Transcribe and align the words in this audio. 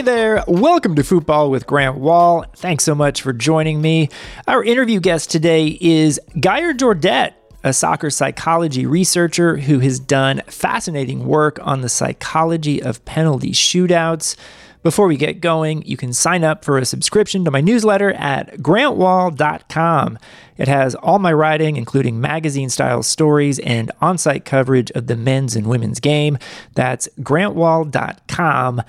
Hey 0.00 0.06
there, 0.06 0.42
welcome 0.48 0.94
to 0.94 1.04
Football 1.04 1.50
with 1.50 1.66
Grant 1.66 1.98
Wahl. 1.98 2.46
Thanks 2.56 2.84
so 2.84 2.94
much 2.94 3.20
for 3.20 3.34
joining 3.34 3.82
me. 3.82 4.08
Our 4.48 4.64
interview 4.64 4.98
guest 4.98 5.30
today 5.30 5.76
is 5.78 6.18
Geir 6.40 6.72
Jordet, 6.72 7.34
a 7.62 7.74
soccer 7.74 8.08
psychology 8.08 8.86
researcher 8.86 9.58
who 9.58 9.80
has 9.80 10.00
done 10.00 10.40
fascinating 10.46 11.26
work 11.26 11.58
on 11.60 11.82
the 11.82 11.90
psychology 11.90 12.82
of 12.82 13.04
penalty 13.04 13.50
shootouts. 13.50 14.36
Before 14.82 15.06
we 15.06 15.18
get 15.18 15.42
going, 15.42 15.82
you 15.82 15.98
can 15.98 16.14
sign 16.14 16.44
up 16.44 16.64
for 16.64 16.78
a 16.78 16.86
subscription 16.86 17.44
to 17.44 17.50
my 17.50 17.60
newsletter 17.60 18.12
at 18.12 18.56
grantwahl.com. 18.56 20.18
It 20.56 20.68
has 20.68 20.94
all 20.94 21.18
my 21.18 21.34
writing, 21.34 21.76
including 21.76 22.22
magazine 22.22 22.70
style 22.70 23.02
stories 23.02 23.58
and 23.58 23.92
on 24.00 24.16
site 24.16 24.46
coverage 24.46 24.90
of 24.92 25.08
the 25.08 25.16
men's 25.16 25.56
and 25.56 25.66
women's 25.66 26.00
game. 26.00 26.38
That's 26.74 27.06
grantwahl.com. 27.20 28.82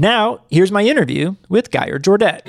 Now, 0.00 0.42
here's 0.48 0.70
my 0.70 0.82
interview 0.84 1.34
with 1.48 1.72
Geir 1.72 1.98
Jordet. 1.98 2.42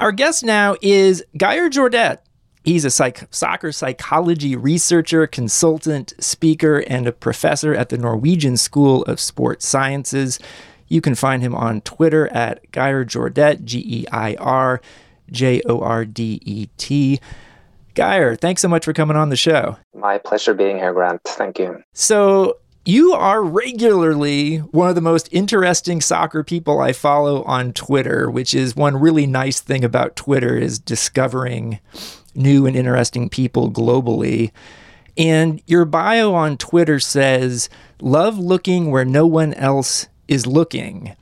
Our 0.00 0.12
guest 0.12 0.42
now 0.42 0.76
is 0.80 1.22
Geir 1.36 1.68
Jordet. 1.68 2.20
He's 2.64 2.86
a 2.86 2.90
psych- 2.90 3.28
soccer 3.30 3.70
psychology 3.70 4.56
researcher, 4.56 5.26
consultant, 5.26 6.14
speaker, 6.18 6.78
and 6.86 7.06
a 7.06 7.12
professor 7.12 7.74
at 7.74 7.90
the 7.90 7.98
Norwegian 7.98 8.56
School 8.56 9.02
of 9.02 9.20
Sports 9.20 9.66
Sciences. 9.66 10.38
You 10.88 11.02
can 11.02 11.14
find 11.14 11.42
him 11.42 11.54
on 11.54 11.82
Twitter 11.82 12.28
at 12.28 12.70
Geir 12.72 13.04
Jordet, 13.04 13.64
G 13.64 13.84
E 13.86 14.06
I 14.10 14.36
R 14.36 14.80
J 15.30 15.60
O 15.66 15.80
R 15.80 16.06
D 16.06 16.40
E 16.46 16.68
T. 16.78 17.20
Geir, 17.94 18.36
thanks 18.36 18.62
so 18.62 18.68
much 18.68 18.86
for 18.86 18.94
coming 18.94 19.18
on 19.18 19.28
the 19.28 19.36
show. 19.36 19.76
My 19.94 20.16
pleasure 20.16 20.54
being 20.54 20.78
here, 20.78 20.94
Grant. 20.94 21.20
Thank 21.24 21.58
you. 21.58 21.82
So, 21.92 22.56
you 22.84 23.12
are 23.12 23.42
regularly 23.42 24.58
one 24.58 24.88
of 24.88 24.94
the 24.94 25.00
most 25.00 25.28
interesting 25.32 26.00
soccer 26.00 26.42
people 26.42 26.80
I 26.80 26.92
follow 26.92 27.42
on 27.44 27.72
Twitter, 27.72 28.30
which 28.30 28.54
is 28.54 28.74
one 28.74 28.96
really 28.96 29.26
nice 29.26 29.60
thing 29.60 29.84
about 29.84 30.16
Twitter 30.16 30.56
is 30.56 30.78
discovering 30.78 31.78
new 32.34 32.66
and 32.66 32.76
interesting 32.76 33.28
people 33.28 33.70
globally. 33.70 34.50
And 35.16 35.62
your 35.66 35.84
bio 35.84 36.32
on 36.32 36.56
Twitter 36.56 37.00
says, 37.00 37.68
Love 38.00 38.38
looking 38.38 38.90
where 38.90 39.04
no 39.04 39.26
one 39.26 39.52
else 39.54 40.08
is 40.28 40.46
looking. 40.46 41.14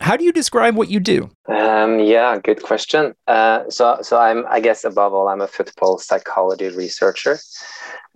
How 0.00 0.16
do 0.16 0.24
you 0.24 0.32
describe 0.32 0.76
what 0.76 0.90
you 0.90 0.98
do? 0.98 1.30
Um, 1.46 1.98
yeah, 2.00 2.38
good 2.42 2.62
question. 2.62 3.14
Uh, 3.26 3.68
so, 3.68 3.98
so 4.02 4.18
I'm, 4.18 4.44
I 4.48 4.60
guess, 4.60 4.84
above 4.84 5.12
all, 5.12 5.28
I'm 5.28 5.42
a 5.42 5.46
football 5.46 5.98
psychology 5.98 6.68
researcher, 6.68 7.38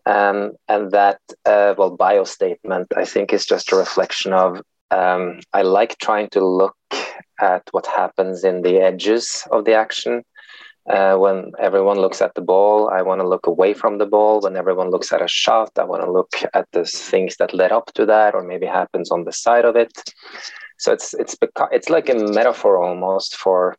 um, 0.07 0.53
and 0.69 0.91
that, 0.93 1.21
uh, 1.45 1.75
well, 1.77 1.91
bio 1.91 2.25
statement, 2.25 2.89
I 2.97 3.05
think, 3.05 3.33
is 3.33 3.47
just 3.47 3.73
a 3.73 3.77
reflection 3.77 4.33
of 4.33 4.63
um, 4.91 5.41
I 5.53 5.63
like 5.63 5.99
trying 5.99 6.29
to 6.31 6.47
look 6.47 6.77
at 7.41 7.63
what 7.73 7.87
happens 7.87 8.45
in 8.45 8.63
the 8.63 8.79
edges 8.79 9.47
of 9.51 9.65
the 9.65 9.75
action 9.75 10.23
uh, 10.89 11.17
when 11.17 11.53
everyone 11.59 11.99
looks 11.99 12.21
at 12.21 12.35
the 12.35 12.43
ball, 12.43 12.91
I 12.91 13.01
want 13.01 13.21
to 13.21 13.29
look 13.29 13.47
away 13.47 13.73
from 13.73 13.99
the 13.99 14.07
ball. 14.07 14.41
When 14.41 14.57
everyone 14.57 14.91
looks 14.91 15.13
at 15.13 15.23
a 15.23 15.29
shot, 15.29 15.71
I 15.79 15.85
want 15.85 16.03
to 16.05 16.11
look 16.11 16.33
at 16.53 16.69
the 16.73 16.85
things 16.85 17.37
that 17.39 17.55
led 17.55 17.73
up 17.73 17.91
to 17.95 18.05
that, 18.07 18.35
or 18.35 18.43
maybe 18.43 18.67
happens 18.67 19.11
on 19.11 19.25
the 19.25 19.33
side 19.33 19.65
of 19.65 19.77
it. 19.77 19.93
So 20.79 20.93
it's 20.93 21.15
it's 21.15 21.37
beca- 21.37 21.73
it's 21.73 21.89
like 21.89 22.11
a 22.11 22.15
metaphor 22.15 22.77
almost 22.83 23.37
for 23.37 23.77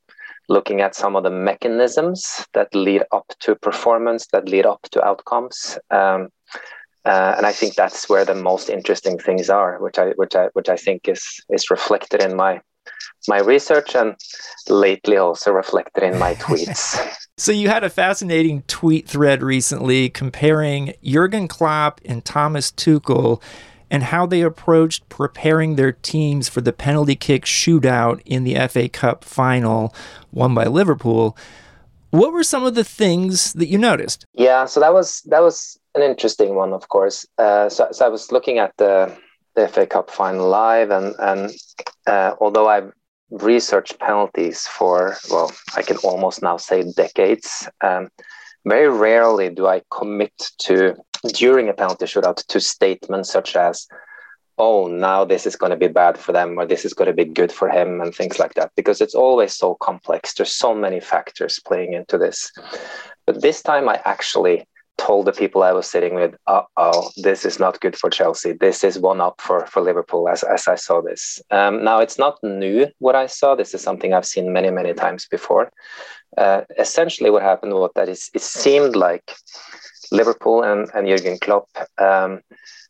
looking 0.49 0.81
at 0.81 0.95
some 0.95 1.15
of 1.15 1.23
the 1.23 1.29
mechanisms 1.29 2.45
that 2.53 2.73
lead 2.73 3.03
up 3.11 3.25
to 3.39 3.55
performance, 3.55 4.27
that 4.31 4.47
lead 4.47 4.65
up 4.65 4.81
to 4.91 5.03
outcomes. 5.03 5.77
Um, 5.91 6.29
uh, 7.05 7.35
and 7.37 7.45
I 7.45 7.51
think 7.51 7.75
that's 7.75 8.09
where 8.09 8.25
the 8.25 8.35
most 8.35 8.69
interesting 8.69 9.19
things 9.19 9.49
are, 9.49 9.77
which 9.79 9.99
I 9.99 10.09
which 10.15 10.35
I 10.35 10.47
which 10.53 10.69
I 10.69 10.75
think 10.75 11.07
is 11.07 11.39
is 11.49 11.69
reflected 11.69 12.21
in 12.21 12.35
my 12.35 12.61
my 13.27 13.39
research 13.39 13.95
and 13.95 14.15
lately 14.69 15.17
also 15.17 15.51
reflected 15.51 16.03
in 16.03 16.17
my 16.19 16.33
tweets. 16.35 16.99
so 17.37 17.51
you 17.51 17.69
had 17.69 17.83
a 17.83 17.89
fascinating 17.89 18.63
tweet 18.63 19.07
thread 19.07 19.43
recently 19.43 20.09
comparing 20.09 20.93
Jurgen 21.03 21.47
Klopp 21.47 22.01
and 22.05 22.23
Thomas 22.23 22.71
Tuchel 22.71 23.41
and 23.89 24.03
how 24.03 24.25
they 24.25 24.41
approached 24.41 25.07
preparing 25.09 25.75
their 25.75 25.91
teams 25.91 26.49
for 26.49 26.61
the 26.61 26.73
penalty 26.73 27.15
kick 27.15 27.45
shootout 27.45 28.21
in 28.25 28.43
the 28.43 28.55
FA 28.67 28.89
Cup 28.89 29.23
final 29.23 29.93
won 30.31 30.53
by 30.53 30.65
Liverpool. 30.65 31.37
What 32.11 32.31
were 32.31 32.43
some 32.43 32.65
of 32.65 32.75
the 32.75 32.83
things 32.83 33.53
that 33.53 33.67
you 33.67 33.77
noticed? 33.77 34.25
Yeah, 34.33 34.65
so 34.65 34.79
that 34.79 34.93
was 34.93 35.21
that 35.25 35.41
was 35.41 35.77
an 35.95 36.01
interesting 36.01 36.55
one, 36.55 36.73
of 36.73 36.87
course. 36.89 37.25
Uh, 37.37 37.69
so, 37.69 37.89
so 37.91 38.05
I 38.05 38.09
was 38.09 38.31
looking 38.31 38.57
at 38.57 38.73
the 38.77 39.15
the 39.55 39.67
FA 39.67 39.85
Cup 39.85 40.09
final 40.09 40.47
live, 40.47 40.91
and 40.91 41.15
and 41.19 41.51
uh, 42.07 42.35
although 42.39 42.67
I've 42.67 42.91
researched 43.31 43.99
penalties 43.99 44.67
for 44.67 45.17
well, 45.29 45.51
I 45.75 45.81
can 45.81 45.97
almost 45.97 46.41
now 46.41 46.57
say 46.57 46.83
decades. 46.95 47.67
Um, 47.81 48.09
very 48.65 48.89
rarely 48.89 49.49
do 49.49 49.67
I 49.67 49.81
commit 49.91 50.33
to 50.59 50.95
during 51.33 51.69
a 51.69 51.73
penalty 51.73 52.05
shootout 52.05 52.45
to 52.47 52.59
statements 52.59 53.31
such 53.31 53.55
as, 53.55 53.87
"Oh, 54.57 54.87
now 54.87 55.25
this 55.25 55.45
is 55.45 55.55
going 55.55 55.71
to 55.71 55.77
be 55.77 55.87
bad 55.87 56.17
for 56.17 56.31
them," 56.31 56.57
or 56.57 56.65
"This 56.65 56.85
is 56.85 56.93
going 56.93 57.07
to 57.07 57.13
be 57.13 57.25
good 57.25 57.51
for 57.51 57.69
him," 57.69 58.01
and 58.01 58.13
things 58.13 58.39
like 58.39 58.53
that, 58.55 58.71
because 58.75 59.01
it's 59.01 59.15
always 59.15 59.55
so 59.55 59.75
complex. 59.75 60.33
There's 60.33 60.55
so 60.55 60.73
many 60.73 60.99
factors 60.99 61.59
playing 61.59 61.93
into 61.93 62.17
this. 62.17 62.51
But 63.25 63.41
this 63.41 63.61
time, 63.61 63.89
I 63.89 64.01
actually 64.05 64.67
told 64.97 65.25
the 65.25 65.31
people 65.31 65.63
I 65.63 65.71
was 65.71 65.87
sitting 65.87 66.15
with, 66.15 66.35
uh 66.47 66.63
oh, 66.77 67.11
this 67.17 67.45
is 67.45 67.59
not 67.59 67.79
good 67.81 67.95
for 67.95 68.09
Chelsea. 68.09 68.53
This 68.53 68.83
is 68.83 68.97
one 68.99 69.21
up 69.21 69.41
for, 69.41 69.65
for 69.65 69.81
Liverpool 69.81 70.29
as, 70.29 70.43
as 70.43 70.67
I 70.67 70.75
saw 70.75 71.01
this. 71.01 71.41
Um, 71.51 71.83
now, 71.83 71.99
it's 71.99 72.17
not 72.17 72.39
new 72.43 72.87
what 72.99 73.15
I 73.15 73.27
saw. 73.27 73.55
This 73.55 73.73
is 73.73 73.81
something 73.81 74.13
I've 74.13 74.25
seen 74.25 74.53
many, 74.53 74.71
many 74.71 74.93
times 74.93 75.27
before. 75.27 75.71
Uh, 76.37 76.61
essentially, 76.77 77.29
what 77.29 77.43
happened 77.43 77.73
was 77.73 77.91
that 77.95 78.09
it 78.09 78.19
it 78.33 78.41
seemed 78.41 78.95
like 78.95 79.31
Liverpool 80.11 80.63
and, 80.63 80.89
and 80.93 81.07
Jurgen 81.07 81.37
Klopp 81.39 81.67
um, 81.97 82.41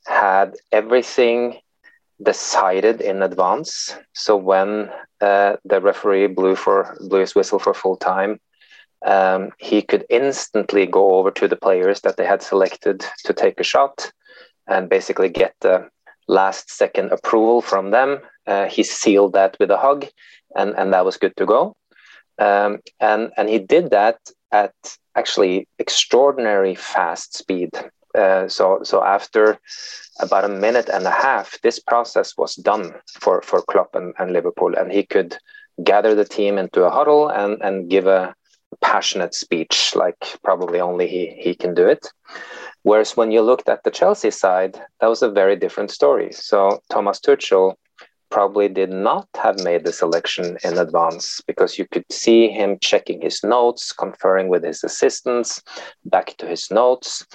had 0.05 0.55
everything 0.71 1.59
decided 2.21 3.01
in 3.01 3.21
advance. 3.21 3.95
So 4.13 4.37
when 4.37 4.89
uh, 5.21 5.57
the 5.65 5.81
referee 5.81 6.27
blew 6.27 6.55
for 6.55 6.97
blew 7.01 7.19
his 7.19 7.35
whistle 7.35 7.59
for 7.59 7.73
full 7.73 7.97
time, 7.97 8.39
um, 9.05 9.51
he 9.57 9.81
could 9.81 10.05
instantly 10.09 10.85
go 10.85 11.15
over 11.15 11.31
to 11.31 11.47
the 11.47 11.55
players 11.55 12.01
that 12.01 12.17
they 12.17 12.25
had 12.25 12.41
selected 12.41 13.05
to 13.23 13.33
take 13.33 13.59
a 13.59 13.63
shot 13.63 14.11
and 14.67 14.89
basically 14.89 15.29
get 15.29 15.53
the 15.61 15.89
last 16.27 16.69
second 16.71 17.11
approval 17.11 17.61
from 17.61 17.91
them. 17.91 18.19
Uh, 18.47 18.65
he 18.65 18.83
sealed 18.83 19.33
that 19.33 19.55
with 19.59 19.69
a 19.71 19.77
hug, 19.77 20.05
and, 20.55 20.75
and 20.77 20.93
that 20.93 21.05
was 21.05 21.17
good 21.17 21.35
to 21.37 21.45
go. 21.45 21.75
Um, 22.39 22.79
and, 22.99 23.31
and 23.37 23.49
he 23.49 23.59
did 23.59 23.91
that 23.91 24.19
at 24.51 24.73
actually 25.15 25.67
extraordinary 25.79 26.75
fast 26.75 27.37
speed. 27.37 27.71
Uh, 28.17 28.47
so, 28.47 28.79
so 28.83 29.03
after 29.03 29.59
about 30.19 30.45
a 30.45 30.49
minute 30.49 30.89
and 30.89 31.05
a 31.05 31.11
half, 31.11 31.59
this 31.61 31.79
process 31.79 32.37
was 32.37 32.55
done 32.55 32.93
for, 33.19 33.41
for 33.41 33.61
Klopp 33.61 33.93
and, 33.95 34.13
and 34.17 34.31
Liverpool, 34.31 34.73
and 34.75 34.91
he 34.91 35.03
could 35.03 35.37
gather 35.83 36.15
the 36.15 36.25
team 36.25 36.57
into 36.57 36.83
a 36.83 36.89
huddle 36.89 37.27
and, 37.29 37.61
and 37.61 37.89
give 37.89 38.07
a, 38.07 38.33
passionate 38.81 39.33
speech 39.33 39.93
like 39.95 40.37
probably 40.43 40.79
only 40.79 41.07
he 41.07 41.35
he 41.39 41.55
can 41.55 41.73
do 41.73 41.87
it. 41.87 42.05
Whereas 42.83 43.17
when 43.17 43.31
you 43.31 43.41
looked 43.41 43.69
at 43.69 43.83
the 43.83 43.91
chelsea 43.91 44.31
side 44.31 44.79
that 44.99 45.07
was 45.07 45.21
a 45.21 45.31
very 45.31 45.55
different 45.55 45.91
story. 45.91 46.31
So 46.31 46.79
thomas 46.89 47.19
tuchel 47.19 47.75
probably 48.31 48.67
did 48.67 48.89
not 48.89 49.27
have 49.35 49.63
made 49.63 49.85
the 49.85 49.93
selection 49.93 50.57
in 50.63 50.77
advance 50.77 51.41
because 51.47 51.77
you 51.77 51.85
could 51.91 52.05
see 52.11 52.49
him 52.49 52.77
checking 52.81 53.21
his 53.21 53.43
notes 53.43 53.93
conferring 53.93 54.49
with 54.49 54.63
his 54.63 54.83
assistants 54.83 55.61
back 56.05 56.35
to 56.37 56.45
his 56.45 56.69
notes. 56.71 57.25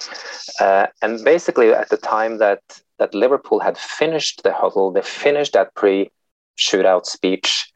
Uh, 0.59 0.87
and 1.01 1.23
basically 1.23 1.69
at 1.71 1.89
the 1.89 1.97
time 1.97 2.37
that 2.37 2.61
that 2.99 3.15
liverpool 3.15 3.59
had 3.59 3.77
finished 3.77 4.43
the 4.43 4.53
huddle 4.53 4.91
they 4.91 5.01
finished 5.01 5.53
that 5.53 5.73
pre 5.75 6.11
shootout 6.57 7.05
speech 7.05 7.71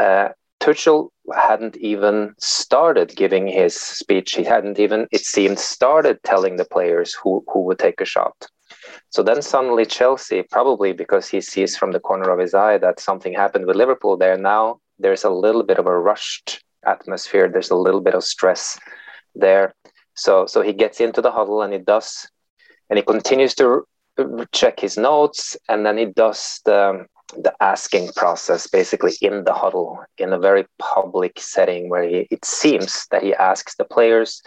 uh, 0.00 0.28
Tuchel 0.62 1.08
hadn't 1.34 1.76
even 1.78 2.34
started 2.38 3.16
giving 3.16 3.48
his 3.48 3.74
speech. 3.74 4.36
He 4.36 4.44
hadn't 4.44 4.78
even, 4.78 5.08
it 5.10 5.24
seemed, 5.24 5.58
started 5.58 6.22
telling 6.22 6.56
the 6.56 6.64
players 6.64 7.12
who, 7.14 7.44
who 7.48 7.64
would 7.64 7.80
take 7.80 8.00
a 8.00 8.04
shot. 8.04 8.46
So 9.10 9.24
then 9.24 9.42
suddenly 9.42 9.84
Chelsea, 9.84 10.44
probably 10.44 10.92
because 10.92 11.26
he 11.28 11.40
sees 11.40 11.76
from 11.76 11.90
the 11.90 12.00
corner 12.00 12.30
of 12.30 12.38
his 12.38 12.54
eye 12.54 12.78
that 12.78 13.00
something 13.00 13.32
happened 13.32 13.66
with 13.66 13.76
Liverpool 13.76 14.16
there, 14.16 14.38
now 14.38 14.78
there's 15.00 15.24
a 15.24 15.30
little 15.30 15.64
bit 15.64 15.78
of 15.78 15.86
a 15.86 15.98
rushed 15.98 16.62
atmosphere. 16.86 17.48
There's 17.48 17.70
a 17.70 17.76
little 17.76 18.00
bit 18.00 18.14
of 18.14 18.22
stress 18.22 18.78
there. 19.34 19.74
So 20.14 20.46
so 20.46 20.62
he 20.62 20.72
gets 20.72 21.00
into 21.00 21.20
the 21.20 21.32
huddle 21.32 21.62
and 21.62 21.72
he 21.72 21.80
does, 21.80 22.28
and 22.88 22.98
he 22.98 23.02
continues 23.02 23.54
to 23.56 23.84
check 24.52 24.78
his 24.78 24.96
notes, 24.96 25.56
and 25.68 25.84
then 25.84 25.98
he 25.98 26.06
does 26.06 26.60
the 26.64 27.06
the 27.42 27.54
asking 27.60 28.10
process 28.14 28.66
basically 28.66 29.12
in 29.20 29.44
the 29.44 29.52
huddle 29.52 30.04
in 30.18 30.32
a 30.32 30.38
very 30.38 30.66
public 30.78 31.38
setting 31.38 31.88
where 31.88 32.02
he, 32.02 32.26
it 32.30 32.44
seems 32.44 33.06
that 33.10 33.22
he 33.22 33.34
asks 33.34 33.74
the 33.76 33.84
players 33.84 34.42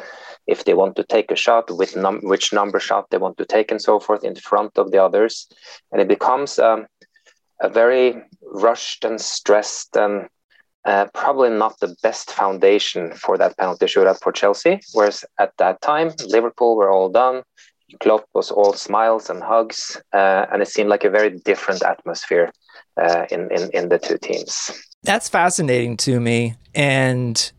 if 0.47 0.63
they 0.65 0.73
want 0.73 0.95
to 0.95 1.03
take 1.03 1.31
a 1.31 1.35
shot 1.35 1.69
with 1.77 1.95
num- 1.95 2.21
which 2.23 2.53
number 2.53 2.79
shot 2.79 3.09
they 3.09 3.17
want 3.17 3.37
to 3.37 3.45
take 3.45 3.71
and 3.71 3.81
so 3.81 3.99
forth 3.99 4.23
in 4.23 4.35
front 4.35 4.77
of 4.77 4.91
the 4.91 5.01
others 5.01 5.47
and 5.91 6.01
it 6.01 6.07
becomes 6.07 6.59
um, 6.59 6.85
a 7.61 7.69
very 7.69 8.21
rushed 8.41 9.03
and 9.05 9.19
stressed 9.19 9.95
and 9.95 10.27
uh, 10.85 11.07
probably 11.13 11.49
not 11.49 11.79
the 11.79 11.95
best 12.03 12.31
foundation 12.31 13.11
for 13.13 13.37
that 13.37 13.57
penalty 13.57 13.87
shootout 13.87 14.21
for 14.21 14.31
Chelsea. 14.31 14.79
Whereas 14.93 15.25
at 15.39 15.51
that 15.57 15.81
time, 15.81 16.11
Liverpool 16.27 16.75
were 16.75 16.91
all 16.91 17.09
done. 17.09 17.41
Klopp 17.99 18.25
was 18.33 18.51
all 18.51 18.73
smiles 18.73 19.29
and 19.29 19.41
hugs, 19.41 19.99
uh, 20.13 20.45
and 20.51 20.61
it 20.61 20.67
seemed 20.67 20.89
like 20.89 21.03
a 21.03 21.09
very 21.09 21.29
different 21.29 21.83
atmosphere 21.83 22.51
uh, 23.01 23.25
in, 23.31 23.51
in 23.51 23.69
in 23.71 23.89
the 23.89 23.99
two 23.99 24.17
teams. 24.17 24.71
That's 25.03 25.29
fascinating 25.29 25.97
to 25.97 26.19
me, 26.19 26.55
and 26.73 27.51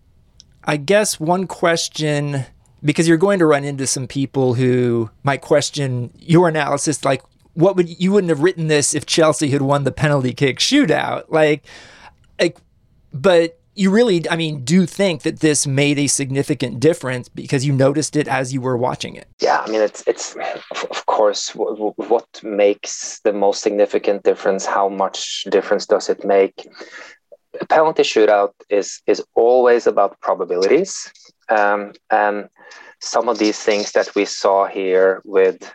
I 0.64 0.76
guess 0.76 1.20
one 1.20 1.46
question 1.46 2.44
because 2.84 3.08
you're 3.08 3.16
going 3.16 3.38
to 3.40 3.46
run 3.46 3.64
into 3.64 3.86
some 3.86 4.06
people 4.06 4.54
who 4.54 5.10
might 5.24 5.40
question 5.40 6.10
your 6.18 6.48
analysis, 6.48 7.04
like 7.04 7.22
what 7.54 7.74
would 7.74 8.00
you 8.00 8.12
wouldn't 8.12 8.28
have 8.28 8.42
written 8.42 8.68
this 8.68 8.94
if 8.94 9.06
Chelsea 9.06 9.48
had 9.48 9.62
won 9.62 9.84
the 9.84 9.92
penalty 9.92 10.32
kick 10.32 10.58
shootout, 10.58 11.24
like, 11.28 11.64
like, 12.38 12.58
but 13.12 13.58
you 13.76 13.90
really, 13.90 14.28
I 14.28 14.36
mean, 14.36 14.64
do 14.64 14.86
think 14.86 15.22
that 15.22 15.40
this 15.40 15.66
made 15.66 15.98
a 15.98 16.06
significant 16.06 16.80
difference 16.80 17.28
because 17.28 17.66
you 17.66 17.72
noticed 17.72 18.16
it 18.16 18.26
as 18.26 18.52
you 18.52 18.60
were 18.60 18.76
watching 18.76 19.14
it? 19.14 19.28
Yeah, 19.40 19.58
I 19.60 19.70
mean, 19.70 19.82
it's 19.82 20.02
it's 20.06 20.34
of 20.90 21.04
course 21.06 21.50
what 21.54 22.26
makes 22.42 23.20
the 23.20 23.32
most 23.32 23.62
significant 23.62 24.22
difference. 24.22 24.64
How 24.64 24.88
much 24.88 25.44
difference 25.50 25.86
does 25.86 26.08
it 26.08 26.24
make? 26.24 26.66
A 27.60 27.66
penalty 27.66 28.02
shootout 28.02 28.52
is 28.70 29.02
is 29.06 29.22
always 29.34 29.86
about 29.86 30.20
probabilities, 30.20 31.12
um, 31.48 31.92
and 32.10 32.48
some 33.00 33.28
of 33.28 33.38
these 33.38 33.58
things 33.58 33.92
that 33.92 34.14
we 34.14 34.24
saw 34.24 34.66
here 34.66 35.20
with 35.24 35.70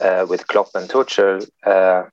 uh, 0.00 0.26
with 0.28 0.46
Klopp 0.48 0.70
and 0.74 0.90
Tuchel. 0.90 1.48
Uh, 1.64 2.04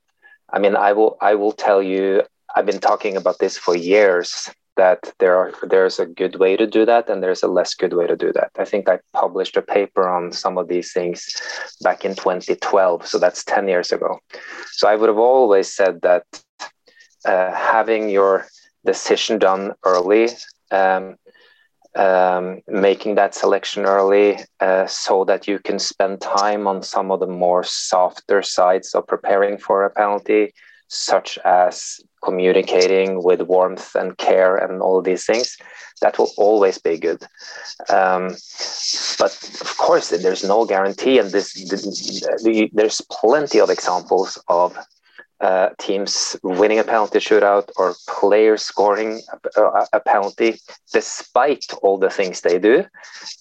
I 0.52 0.58
mean, 0.60 0.76
I 0.76 0.92
will 0.92 1.16
I 1.20 1.34
will 1.34 1.52
tell 1.52 1.82
you, 1.82 2.22
I've 2.54 2.66
been 2.66 2.80
talking 2.80 3.16
about 3.16 3.38
this 3.40 3.58
for 3.58 3.76
years 3.76 4.48
that 4.76 5.12
there 5.18 5.36
are 5.36 5.52
there's 5.62 5.98
a 5.98 6.06
good 6.06 6.36
way 6.36 6.56
to 6.56 6.66
do 6.66 6.84
that 6.84 7.08
and 7.08 7.22
there's 7.22 7.42
a 7.42 7.48
less 7.48 7.74
good 7.74 7.94
way 7.94 8.06
to 8.06 8.16
do 8.16 8.32
that. 8.32 8.50
I 8.58 8.64
think 8.64 8.88
I 8.88 8.98
published 9.12 9.56
a 9.56 9.62
paper 9.62 10.08
on 10.08 10.32
some 10.32 10.58
of 10.58 10.68
these 10.68 10.92
things 10.92 11.40
back 11.82 12.04
in 12.04 12.14
2012, 12.14 13.06
so 13.06 13.18
that's 13.18 13.44
10 13.44 13.68
years 13.68 13.92
ago. 13.92 14.18
So 14.72 14.88
I 14.88 14.96
would 14.96 15.08
have 15.08 15.18
always 15.18 15.72
said 15.72 16.00
that 16.02 16.24
uh, 17.24 17.52
having 17.52 18.08
your 18.08 18.46
decision 18.84 19.38
done 19.38 19.72
early, 19.84 20.28
um, 20.70 21.16
um, 21.94 22.60
making 22.66 23.14
that 23.14 23.34
selection 23.34 23.84
early, 23.84 24.38
uh, 24.60 24.86
so 24.86 25.24
that 25.24 25.46
you 25.46 25.58
can 25.58 25.78
spend 25.78 26.20
time 26.20 26.66
on 26.66 26.82
some 26.82 27.10
of 27.10 27.20
the 27.20 27.26
more 27.26 27.62
softer 27.62 28.42
sides 28.42 28.94
of 28.94 29.06
preparing 29.06 29.56
for 29.56 29.84
a 29.84 29.90
penalty, 29.90 30.52
such 30.88 31.38
as 31.44 32.00
communicating 32.24 33.22
with 33.22 33.42
warmth 33.42 33.94
and 33.94 34.16
care 34.18 34.56
and 34.56 34.80
all 34.80 35.02
these 35.02 35.24
things, 35.24 35.56
that 36.00 36.18
will 36.18 36.32
always 36.36 36.78
be 36.78 36.98
good. 36.98 37.22
Um, 37.88 38.28
but 39.18 39.32
of 39.60 39.76
course, 39.78 40.08
there's 40.10 40.44
no 40.44 40.64
guarantee, 40.64 41.18
and 41.18 41.30
this, 41.30 41.52
there's 42.72 43.00
plenty 43.10 43.60
of 43.60 43.70
examples 43.70 44.38
of 44.48 44.76
uh, 45.40 45.70
teams 45.78 46.36
winning 46.42 46.78
a 46.78 46.84
penalty 46.84 47.18
shootout 47.18 47.68
or 47.76 47.94
players 48.08 48.62
scoring 48.62 49.20
a, 49.56 49.86
a, 49.92 50.00
penalty 50.00 50.56
despite 50.92 51.66
all 51.82 51.98
the 51.98 52.08
things 52.08 52.40
they 52.40 52.58
do. 52.58 52.84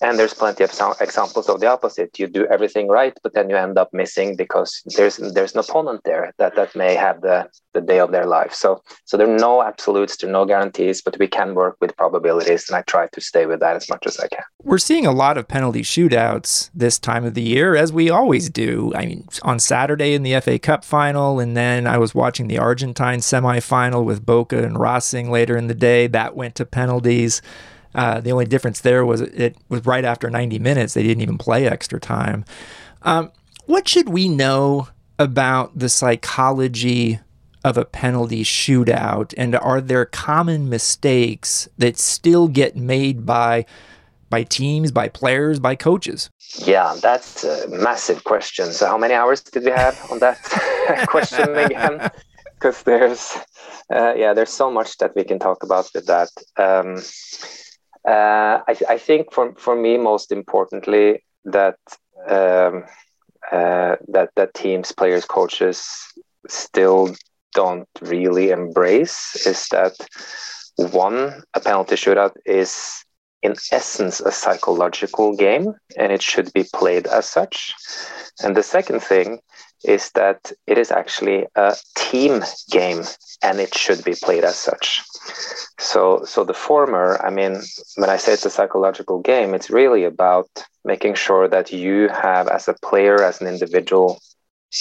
And 0.02 0.18
there's 0.18 0.34
plenty 0.34 0.64
of 0.64 0.72
examples 1.00 1.50
of 1.50 1.60
the 1.60 1.68
opposite. 1.68 2.18
You 2.18 2.28
do 2.28 2.46
everything 2.48 2.88
right, 2.88 3.18
but 3.22 3.34
then 3.34 3.50
you 3.50 3.56
end 3.56 3.78
up 3.78 3.94
missing 3.94 4.36
because 4.36 4.82
there's 4.98 5.18
there's 5.18 5.54
an 5.54 5.60
opponent 5.60 6.02
there 6.04 6.34
that, 6.40 6.56
that 6.56 6.76
may 6.76 6.96
have 6.96 7.22
the, 7.22 7.48
the 7.74 7.82
day 7.82 8.00
of 8.00 8.12
their 8.12 8.26
life. 8.26 8.54
So 8.54 8.82
so 9.06 9.16
there 9.16 9.30
are 9.30 9.38
no 9.38 9.62
absolutes, 9.62 10.18
there 10.18 10.30
are 10.30 10.34
no 10.34 10.46
guarantees, 10.46 11.02
but 11.02 11.18
we 11.20 11.28
can 11.28 11.54
work 11.54 11.78
with 11.80 11.96
probabilities, 11.96 12.68
and 12.68 12.76
I 12.76 12.82
try 12.82 13.08
to 13.08 13.22
stay 13.22 13.46
with 13.46 13.60
that 13.60 13.76
as 13.76 13.88
much 13.88 14.06
as 14.08 14.20
I 14.20 14.28
can. 14.28 14.44
We're 14.64 14.78
seeing 14.78 15.06
a 15.06 15.12
lot 15.12 15.38
of 15.38 15.48
penalty 15.48 15.84
shootouts 15.84 16.70
this 16.74 16.98
time 16.98 17.24
of 17.24 17.34
the 17.34 17.42
year, 17.42 17.76
as 17.76 17.94
we 17.94 18.10
always 18.10 18.50
do. 18.50 18.92
I 18.96 19.06
mean, 19.06 19.28
on 19.44 19.60
Saturday 19.60 20.14
in 20.14 20.24
the 20.24 20.40
FA 20.42 20.58
Cup 20.58 20.84
final, 20.84 21.40
and 21.40 21.56
then 21.56 21.83
I 21.88 21.98
was 21.98 22.16
watching 22.16 22.48
the 22.48 22.58
Argentine 22.58 23.20
semifinal 23.20 24.04
with 24.04 24.26
Boca 24.26 24.64
and 24.64 24.80
Racing 24.80 25.32
later 25.32 25.58
in 25.58 25.68
the 25.68 25.74
day. 25.74 26.08
That 26.08 26.36
went 26.36 26.56
to 26.56 26.66
penalties. 26.66 27.42
Uh, 27.96 28.20
the 28.20 28.32
only 28.32 28.46
difference 28.46 28.82
there 28.82 29.06
was 29.06 29.22
it 29.22 29.56
was 29.70 29.86
right 29.86 30.06
after 30.06 30.30
90 30.30 30.60
minutes. 30.60 30.94
They 30.94 31.04
didn't 31.04 31.22
even 31.22 31.38
play 31.38 31.68
extra 31.68 32.00
time. 32.00 32.46
Um, 33.04 33.32
what 33.66 33.88
should 33.88 34.10
we 34.10 34.28
know 34.30 34.90
about 35.20 35.78
the 35.78 35.90
psychology 35.90 37.20
of 37.64 37.78
a 37.78 37.86
penalty 37.86 38.44
shootout? 38.44 39.34
And 39.38 39.56
are 39.56 39.80
there 39.80 40.06
common 40.06 40.70
mistakes 40.70 41.70
that 41.78 41.98
still 41.98 42.48
get 42.48 42.76
made 42.76 43.26
by 43.26 43.66
by 44.34 44.42
teams, 44.42 44.92
by 44.92 45.08
players, 45.10 45.60
by 45.60 45.76
coaches? 45.76 46.32
Yeah, 46.72 46.96
that's 47.08 47.44
a 47.44 47.68
massive 47.70 48.24
question. 48.24 48.66
So, 48.78 48.88
how 48.88 48.98
many 48.98 49.14
hours 49.14 49.40
did 49.42 49.64
we 49.64 49.74
have 49.84 49.96
on 50.12 50.18
that 50.26 50.40
question 51.14 51.56
again? 51.66 51.96
Because 52.56 52.84
there's, 52.84 53.24
uh, 53.94 54.14
yeah, 54.16 54.34
there's 54.34 54.56
so 54.64 54.72
much 54.72 54.98
that 55.00 55.12
we 55.18 55.26
can 55.26 55.38
talk 55.38 55.64
about 55.64 55.86
with 55.94 56.06
that. 56.06 56.32
Um, 56.66 56.90
uh, 58.08 58.56
I, 58.72 58.74
I, 58.96 58.98
think 59.08 59.34
for 59.34 59.54
for 59.66 59.76
me, 59.76 59.98
most 59.98 60.32
importantly, 60.32 61.08
that 61.58 61.80
um, 62.38 62.86
uh, 63.52 63.96
that 64.14 64.30
that 64.38 64.54
teams, 64.54 64.94
players, 64.94 65.26
coaches 65.26 65.78
still 66.48 67.04
don't 67.54 67.94
really 68.02 68.48
embrace 68.52 69.20
is 69.46 69.68
that 69.76 69.96
one, 70.78 71.44
a 71.54 71.60
penalty 71.60 71.96
shootout 71.96 72.36
is 72.46 73.04
in 73.44 73.56
essence 73.72 74.20
a 74.22 74.32
psychological 74.32 75.36
game 75.36 75.74
and 75.98 76.12
it 76.12 76.22
should 76.22 76.52
be 76.54 76.66
played 76.74 77.06
as 77.08 77.28
such. 77.28 77.76
And 78.44 78.56
the 78.56 78.64
second 78.64 79.02
thing 79.02 79.40
is 79.84 80.12
that 80.12 80.52
it 80.66 80.78
is 80.78 80.92
actually 80.92 81.46
a 81.56 81.76
team 81.96 82.42
game 82.72 83.04
and 83.42 83.60
it 83.60 83.76
should 83.76 84.04
be 84.04 84.16
played 84.16 84.46
as 84.46 84.56
such. 84.56 85.02
So, 85.78 86.24
so 86.24 86.44
the 86.46 86.54
former, 86.54 87.20
I 87.22 87.30
mean, 87.30 87.62
when 87.98 88.10
I 88.10 88.18
say 88.18 88.34
it's 88.34 88.46
a 88.46 88.50
psychological 88.50 89.20
game, 89.20 89.54
it's 89.54 89.70
really 89.70 90.06
about 90.06 90.48
making 90.86 91.16
sure 91.16 91.48
that 91.50 91.72
you 91.74 92.08
have, 92.10 92.48
as 92.48 92.68
a 92.70 92.76
player, 92.76 93.22
as 93.22 93.42
an 93.42 93.48
individual 93.48 94.20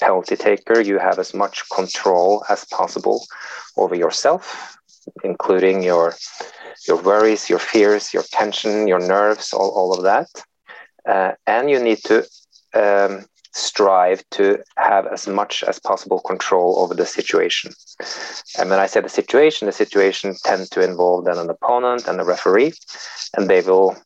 penalty 0.01 0.37
taker, 0.37 0.81
you 0.81 0.99
have 0.99 1.19
as 1.19 1.35
much 1.35 1.69
control 1.71 2.45
as 2.49 2.65
possible 2.67 3.25
over 3.77 3.95
yourself, 3.95 4.77
including 5.25 5.83
your 5.83 6.15
your 6.87 7.01
worries, 7.01 7.49
your 7.49 7.59
fears, 7.59 8.13
your 8.13 8.25
tension, 8.33 8.89
your 8.89 8.99
nerves, 8.99 9.53
all, 9.53 9.71
all 9.71 9.93
of 9.95 10.03
that. 10.03 10.29
Uh, 11.09 11.33
and 11.47 11.71
you 11.71 11.79
need 11.83 11.99
to 12.05 12.19
um, 12.75 13.25
strive 13.53 14.29
to 14.31 14.59
have 14.77 15.07
as 15.07 15.27
much 15.27 15.63
as 15.63 15.79
possible 15.79 16.21
control 16.21 16.79
over 16.79 16.95
the 16.95 17.07
situation. 17.07 17.73
And 18.59 18.71
when 18.71 18.79
I 18.79 18.87
say 18.87 19.01
the 19.01 19.09
situation, 19.09 19.67
the 19.67 19.73
situation 19.73 20.35
tend 20.45 20.71
to 20.71 20.83
involve 20.83 21.25
then 21.25 21.39
an 21.39 21.51
opponent 21.51 22.09
and 22.09 22.21
a 22.21 22.25
referee, 22.25 22.73
and 23.37 23.49
they 23.49 23.61
will, 23.61 23.97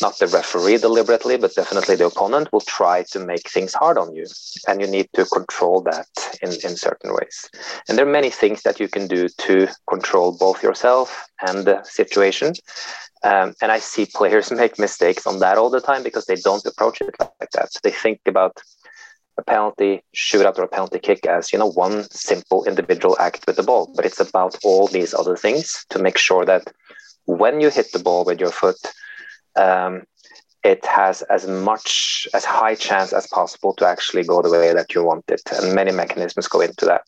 not 0.00 0.18
the 0.18 0.26
referee 0.26 0.78
deliberately, 0.78 1.36
but 1.36 1.54
definitely 1.54 1.96
the 1.96 2.06
opponent 2.06 2.52
will 2.52 2.62
try 2.62 3.02
to 3.10 3.18
make 3.18 3.48
things 3.48 3.74
hard 3.74 3.98
on 3.98 4.14
you, 4.14 4.26
and 4.66 4.80
you 4.80 4.86
need 4.86 5.08
to 5.14 5.24
control 5.26 5.82
that 5.82 6.08
in, 6.42 6.50
in 6.50 6.76
certain 6.76 7.12
ways. 7.14 7.50
And 7.88 7.98
there 7.98 8.06
are 8.06 8.10
many 8.10 8.30
things 8.30 8.62
that 8.62 8.80
you 8.80 8.88
can 8.88 9.06
do 9.06 9.28
to 9.28 9.68
control 9.88 10.36
both 10.36 10.62
yourself 10.62 11.26
and 11.46 11.64
the 11.66 11.82
situation. 11.84 12.54
Um, 13.22 13.54
and 13.60 13.72
I 13.72 13.78
see 13.78 14.06
players 14.06 14.50
make 14.62 14.78
mistakes 14.78 15.26
on 15.26 15.38
that 15.40 15.58
all 15.58 15.70
the 15.70 15.80
time 15.80 16.02
because 16.02 16.26
they 16.26 16.36
don't 16.36 16.64
approach 16.64 17.00
it 17.00 17.14
like 17.20 17.50
that. 17.52 17.70
They 17.82 17.90
think 17.90 18.20
about 18.26 18.60
a 19.38 19.42
penalty 19.42 20.02
shootout 20.14 20.58
or 20.58 20.64
a 20.64 20.68
penalty 20.68 20.98
kick 20.98 21.26
as 21.26 21.52
you 21.52 21.58
know 21.58 21.70
one 21.70 22.04
simple 22.10 22.64
individual 22.64 23.16
act 23.20 23.46
with 23.46 23.56
the 23.56 23.62
ball. 23.62 23.92
But 23.94 24.06
it's 24.06 24.20
about 24.20 24.56
all 24.64 24.86
these 24.88 25.14
other 25.14 25.36
things 25.36 25.84
to 25.90 25.98
make 25.98 26.18
sure 26.18 26.44
that 26.44 26.72
when 27.26 27.60
you 27.60 27.70
hit 27.70 27.92
the 27.92 27.98
ball 27.98 28.24
with 28.24 28.40
your 28.40 28.52
foot 28.52 28.76
um, 29.56 30.04
it 30.66 30.84
has 30.84 31.22
as 31.22 31.46
much 31.46 32.26
as 32.34 32.44
high 32.44 32.74
chance 32.74 33.12
as 33.12 33.28
possible 33.28 33.72
to 33.74 33.86
actually 33.86 34.24
go 34.24 34.42
the 34.42 34.50
way 34.50 34.74
that 34.74 34.92
you 34.94 35.04
want 35.04 35.24
it 35.28 35.42
and 35.52 35.74
many 35.74 35.92
mechanisms 35.92 36.48
go 36.48 36.60
into 36.60 36.84
that. 36.84 37.06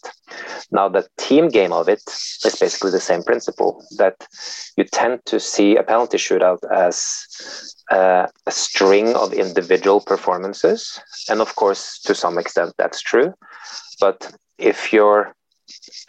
Now 0.71 0.89
the 0.89 1.09
team 1.19 1.49
game 1.49 1.73
of 1.73 1.89
it 1.89 2.03
is 2.07 2.57
basically 2.61 2.93
the 2.93 3.01
same 3.01 3.25
principle 3.25 3.85
that 3.99 4.17
you 4.77 4.85
tend 4.85 5.25
to 5.27 5.41
see 5.41 5.75
a 5.77 5.83
penalty 5.83 6.19
shootout 6.19 6.61
as 6.73 7.27
uh, 7.91 8.27
a 8.47 8.53
string 8.53 9.17
of 9.17 9.33
individual 9.33 10.01
performances 10.01 11.01
and 11.29 11.41
of 11.41 11.57
course 11.57 11.99
to 12.07 12.15
some 12.15 12.39
extent 12.39 12.75
that's 12.79 13.01
true. 13.01 13.35
But 14.01 14.37
if 14.59 14.93
your 14.93 15.35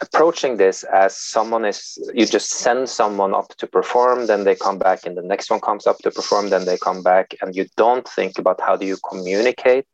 approaching 0.00 0.56
this 0.56 0.84
as 0.84 1.16
someone 1.16 1.64
is 1.64 1.98
you 2.14 2.26
just 2.26 2.50
send 2.50 2.88
someone 2.88 3.34
up 3.34 3.48
to 3.56 3.66
perform 3.66 4.26
then 4.26 4.44
they 4.44 4.54
come 4.54 4.78
back 4.78 5.04
and 5.06 5.16
the 5.16 5.22
next 5.22 5.50
one 5.50 5.60
comes 5.60 5.86
up 5.86 5.98
to 5.98 6.10
perform 6.10 6.50
then 6.50 6.64
they 6.64 6.78
come 6.78 7.02
back 7.02 7.34
and 7.42 7.54
you 7.54 7.66
don't 7.76 8.08
think 8.08 8.38
about 8.38 8.60
how 8.60 8.76
do 8.76 8.86
you 8.86 8.96
communicate 9.08 9.92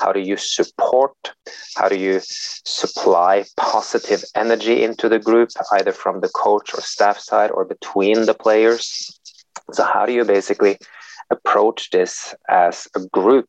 how 0.00 0.12
do 0.12 0.20
you 0.20 0.36
support 0.36 1.14
how 1.76 1.88
do 1.88 1.96
you 1.96 2.20
supply 2.70 3.44
positive 3.56 4.22
energy 4.34 4.82
into 4.82 5.08
the 5.08 5.18
group 5.18 5.50
either 5.72 5.92
from 5.92 6.20
the 6.20 6.28
coach 6.28 6.74
or 6.74 6.80
staff 6.80 7.18
side 7.18 7.50
or 7.50 7.64
between 7.64 8.26
the 8.26 8.34
players. 8.34 9.18
So 9.72 9.84
how 9.84 10.06
do 10.06 10.12
you 10.12 10.24
basically 10.24 10.78
approach 11.30 11.90
this 11.90 12.34
as 12.48 12.88
a 12.96 13.00
group 13.12 13.48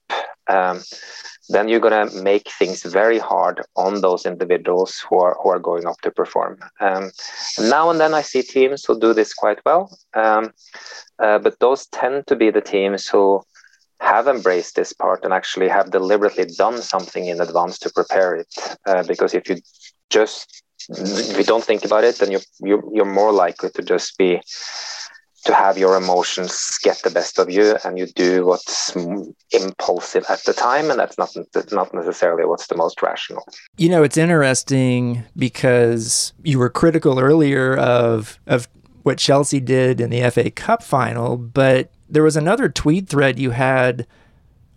um, 0.56 0.78
then 1.50 1.68
you're 1.68 1.86
going 1.88 2.08
to 2.08 2.24
make 2.32 2.48
things 2.60 2.84
very 2.84 3.20
hard 3.20 3.62
on 3.76 4.02
those 4.02 4.26
individuals 4.26 5.04
who 5.06 5.20
are, 5.20 5.36
who 5.42 5.50
are 5.50 5.60
going 5.60 5.86
up 5.86 6.00
to 6.02 6.12
perform. 6.12 6.60
Um, 6.80 7.12
and 7.58 7.70
now 7.70 7.90
and 7.90 8.00
then 8.00 8.14
I 8.14 8.22
see 8.22 8.42
teams 8.42 8.86
who 8.86 9.00
do 9.00 9.14
this 9.14 9.34
quite 9.34 9.60
well, 9.66 9.84
um, 10.14 10.54
uh, 11.20 11.40
but 11.40 11.60
those 11.60 11.88
tend 11.88 12.28
to 12.28 12.36
be 12.36 12.50
the 12.52 12.62
teams 12.62 13.08
who 13.08 13.42
have 14.00 14.28
embraced 14.28 14.76
this 14.76 14.94
part 14.94 15.24
and 15.24 15.34
actually 15.34 15.70
have 15.70 15.92
deliberately 15.92 16.46
done 16.46 16.82
something 16.82 17.26
in 17.28 17.40
advance 17.40 17.78
to 17.80 17.90
prepare 17.90 18.36
it. 18.36 18.48
Uh, 18.88 19.04
because 19.04 19.34
if 19.34 19.48
you 19.50 19.58
just 20.10 20.64
if 20.90 21.38
you 21.38 21.44
don't 21.44 21.64
think 21.64 21.86
about 21.86 22.04
it, 22.04 22.18
then 22.18 22.32
you're, 22.32 22.42
you're, 22.60 22.84
you're 22.92 23.06
more 23.06 23.32
likely 23.32 23.70
to 23.70 23.84
just 23.84 24.18
be 24.18 24.42
to 25.44 25.54
have 25.54 25.78
your 25.78 25.96
emotions 25.96 26.78
get 26.84 27.02
the 27.04 27.10
best 27.10 27.40
of 27.40 27.50
you 27.50 27.76
and 27.84 27.98
you 27.98 28.06
do 28.08 28.46
what's 28.46 28.96
impulsive 29.52 30.24
at 30.30 30.44
the 30.44 30.54
time 30.54 30.92
and 30.92 31.00
that's 31.00 31.18
not 31.18 31.36
not 31.72 31.94
necessarily 31.94 32.46
what's 32.46 32.68
the 32.68 32.76
most 32.76 33.02
rational. 33.02 33.44
You 33.78 33.90
know 33.90 34.04
it's 34.04 34.18
interesting 34.18 35.24
because 35.36 36.34
you 36.44 36.60
were 36.60 36.70
critical 36.70 37.20
earlier 37.20 37.76
of 37.76 38.40
of 38.46 38.68
what 39.04 39.18
Chelsea 39.18 39.60
did 39.60 40.00
in 40.00 40.12
the 40.12 40.30
FA 40.30 40.52
Cup 40.52 40.84
final 40.84 41.38
but 41.38 41.92
there 42.08 42.24
was 42.24 42.38
another 42.38 42.70
tweet 42.70 43.10
thread 43.10 43.40
you 43.40 43.52
had 43.52 44.06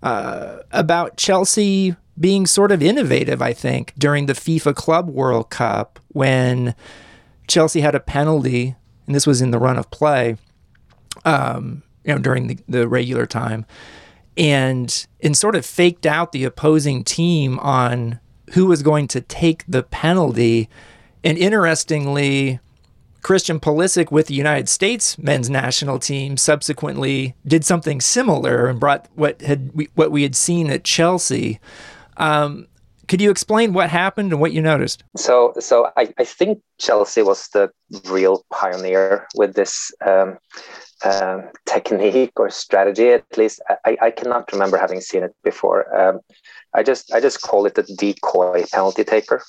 uh, 0.03 0.59
about 0.71 1.17
Chelsea 1.17 1.97
being 2.19 2.47
sort 2.47 2.73
of 2.73 2.83
innovative 2.83 3.43
I 3.43 3.53
think 3.53 3.93
during 3.99 4.27
the 4.27 4.33
FIFA 4.33 4.75
Club 4.75 5.11
World 5.11 5.51
Cup 5.51 6.01
when 6.09 6.75
Chelsea 7.49 7.83
had 7.83 7.95
a 7.95 8.01
penalty 8.01 8.77
and 9.07 9.15
this 9.15 9.27
was 9.27 9.43
in 9.43 9.51
the 9.51 9.59
run 9.59 9.77
of 9.77 9.91
play 9.91 10.39
um, 11.25 11.83
you 12.05 12.15
know, 12.15 12.21
during 12.21 12.47
the, 12.49 12.59
the 12.69 12.89
regular 12.89 13.27
time, 13.27 13.67
and 14.37 15.07
and 15.23 15.37
sort 15.37 15.57
of 15.57 15.65
faked 15.65 16.07
out 16.07 16.33
the 16.33 16.45
opposing 16.45 17.05
team 17.05 17.59
on 17.61 18.21
who 18.53 18.67
was 18.67 18.83
going 18.83 19.09
to 19.09 19.21
take 19.21 19.65
the 19.67 19.83
penalty. 19.83 20.69
And 21.23 21.39
interestingly, 21.39 22.61
Christian 23.23 23.59
Pulisic 23.59 24.13
with 24.13 24.27
the 24.27 24.35
United 24.35 24.69
States 24.69 25.19
men's 25.19 25.49
national 25.49 25.99
team 25.99 26.37
subsequently 26.37 27.35
did 27.47 27.65
something 27.65 28.01
similar 28.01 28.67
and 28.67 28.79
brought 28.79 29.09
what 29.15 29.41
had 29.41 29.71
what 29.95 30.11
we 30.11 30.23
had 30.23 30.37
seen 30.37 30.71
at 30.71 30.85
Chelsea. 30.85 31.59
Um, 32.19 32.69
could 33.09 33.21
you 33.21 33.31
explain 33.31 33.73
what 33.73 33.91
happened 33.91 34.33
and 34.33 34.41
what 34.41 34.53
you 34.53 34.63
noticed? 34.63 35.05
So, 35.17 35.53
so 35.59 35.91
I, 35.97 36.13
I 36.19 36.25
think 36.25 36.61
Chelsea 36.79 37.23
was 37.23 37.49
the 37.49 37.71
real 38.07 38.45
pioneer 38.53 39.27
with 39.35 39.55
this 39.55 39.93
um, 40.07 40.39
um, 41.05 41.51
technique 41.67 42.33
or 42.37 42.51
strategy. 42.51 43.11
At 43.11 43.25
least 43.37 43.61
I, 43.85 43.97
I, 44.01 44.11
cannot 44.11 44.51
remember 44.53 44.79
having 44.79 45.01
seen 45.01 45.23
it 45.23 45.35
before. 45.43 45.95
Um, 45.97 46.21
I 46.75 46.83
just 46.83 47.13
I 47.13 47.21
just 47.21 47.43
call 47.43 47.67
it 47.67 47.75
the 47.75 47.83
decoy 47.83 48.65
penalty 48.73 49.05
taker, 49.05 49.43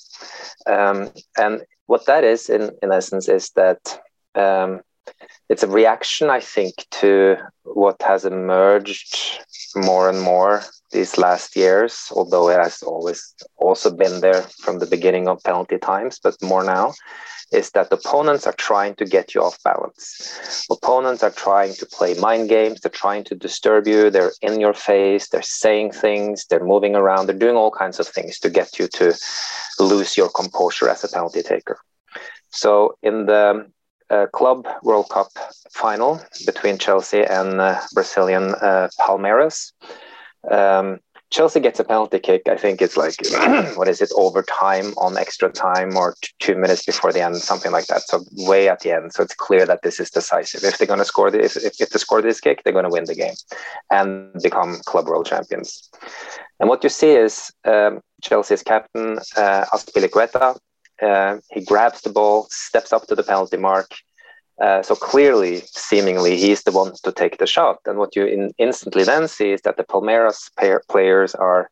um, 0.67 1.11
and 1.37 1.61
what 1.87 2.05
that 2.05 2.23
is 2.23 2.49
in 2.49 2.71
in 2.81 2.91
essence 2.91 3.29
is 3.29 3.51
that 3.51 3.79
um, 4.35 4.81
it's 5.49 5.63
a 5.63 5.67
reaction, 5.67 6.29
I 6.29 6.39
think, 6.39 6.85
to 7.01 7.37
what 7.63 8.01
has 8.01 8.25
emerged 8.25 9.39
more 9.75 10.09
and 10.09 10.21
more 10.21 10.63
these 10.95 11.17
last 11.17 11.55
years, 11.55 11.93
although 12.15 12.49
it 12.49 12.59
has 12.67 12.81
always 12.81 13.21
also 13.57 13.89
been 14.03 14.21
there 14.21 14.43
from 14.63 14.79
the 14.79 14.91
beginning 14.95 15.27
of 15.27 15.43
penalty 15.43 15.77
times, 15.77 16.19
but 16.23 16.35
more 16.41 16.63
now, 16.63 16.93
is 17.51 17.69
that 17.71 17.91
opponents 17.91 18.47
are 18.47 18.57
trying 18.69 18.95
to 18.95 19.05
get 19.05 19.35
you 19.35 19.41
off 19.41 19.61
balance. 19.63 20.65
Opponents 20.71 21.21
are 21.21 21.35
trying 21.47 21.73
to 21.75 21.85
play 21.97 22.13
mind 22.15 22.49
games, 22.49 22.79
they're 22.79 23.01
trying 23.05 23.23
to 23.25 23.35
disturb 23.35 23.87
you, 23.87 24.09
they're 24.09 24.33
in 24.41 24.59
your 24.59 24.73
face, 24.73 25.27
they're 25.29 25.51
saying 25.63 25.91
things, 25.91 26.45
they're 26.49 26.71
moving 26.73 26.95
around, 26.95 27.27
they're 27.27 27.45
doing 27.45 27.57
all 27.61 27.71
kinds 27.83 27.99
of 27.99 28.07
things 28.07 28.39
to 28.39 28.49
get 28.49 28.79
you 28.79 28.87
to 28.99 29.13
lose 29.79 30.17
your 30.17 30.29
composure 30.29 30.89
as 30.89 31.03
a 31.03 31.09
penalty 31.09 31.43
taker. 31.43 31.77
So 32.49 32.97
in 33.03 33.25
the 33.25 33.67
uh, 34.09 34.27
Club 34.27 34.67
World 34.83 35.09
Cup 35.09 35.31
final 35.71 36.21
between 36.45 36.77
Chelsea 36.77 37.23
and 37.23 37.59
uh, 37.59 37.79
Brazilian 37.93 38.55
uh, 38.55 38.87
Palmeiras. 38.99 39.73
Um, 40.51 40.99
Chelsea 41.31 41.59
gets 41.59 41.79
a 41.79 41.83
penalty 41.83 42.19
kick. 42.19 42.43
I 42.47 42.55
think 42.55 42.81
it's 42.81 42.95
like 42.95 43.15
what 43.75 43.87
is 43.87 44.01
it 44.01 44.11
overtime 44.15 44.93
on 44.97 45.17
extra 45.17 45.51
time 45.51 45.97
or 45.97 46.15
t- 46.21 46.31
two 46.39 46.55
minutes 46.55 46.85
before 46.85 47.11
the 47.11 47.21
end, 47.21 47.37
something 47.37 47.71
like 47.71 47.87
that. 47.87 48.03
So 48.03 48.23
way 48.37 48.69
at 48.69 48.81
the 48.81 48.91
end. 48.91 49.11
So 49.13 49.23
it's 49.23 49.33
clear 49.33 49.65
that 49.65 49.81
this 49.81 49.99
is 49.99 50.09
decisive. 50.11 50.63
If 50.63 50.77
they're 50.77 50.87
going 50.87 50.99
to 50.99 51.05
score 51.05 51.31
this, 51.31 51.57
if, 51.57 51.81
if 51.81 51.89
they 51.89 51.99
score 51.99 52.21
this 52.21 52.39
kick, 52.39 52.63
they're 52.63 52.73
going 52.73 52.85
to 52.85 52.91
win 52.91 53.05
the 53.05 53.15
game 53.15 53.33
and 53.91 54.31
become 54.41 54.79
club 54.85 55.07
world 55.07 55.25
champions. 55.25 55.89
And 56.59 56.69
what 56.69 56.83
you 56.83 56.89
see 56.89 57.11
is 57.11 57.51
um, 57.65 58.01
Chelsea's 58.21 58.63
captain 58.63 59.17
uh, 59.35 59.65
Azpilicueta. 59.73 60.57
Uh, 61.01 61.37
he 61.51 61.65
grabs 61.65 62.01
the 62.01 62.09
ball, 62.09 62.47
steps 62.49 62.93
up 62.93 63.07
to 63.07 63.15
the 63.15 63.23
penalty 63.23 63.57
mark, 63.57 63.89
uh, 64.61 64.81
so 64.81 64.95
clearly, 64.95 65.61
seemingly, 65.65 66.37
he's 66.37 66.63
the 66.63 66.71
one 66.71 66.93
to 67.03 67.11
take 67.11 67.37
the 67.37 67.47
shot. 67.47 67.79
And 67.85 67.97
what 67.97 68.15
you 68.15 68.25
in, 68.25 68.53
instantly 68.57 69.03
then 69.03 69.27
see 69.27 69.51
is 69.51 69.61
that 69.61 69.75
the 69.77 69.83
Palmeiras 69.83 70.49
players 70.87 71.35
are 71.35 71.69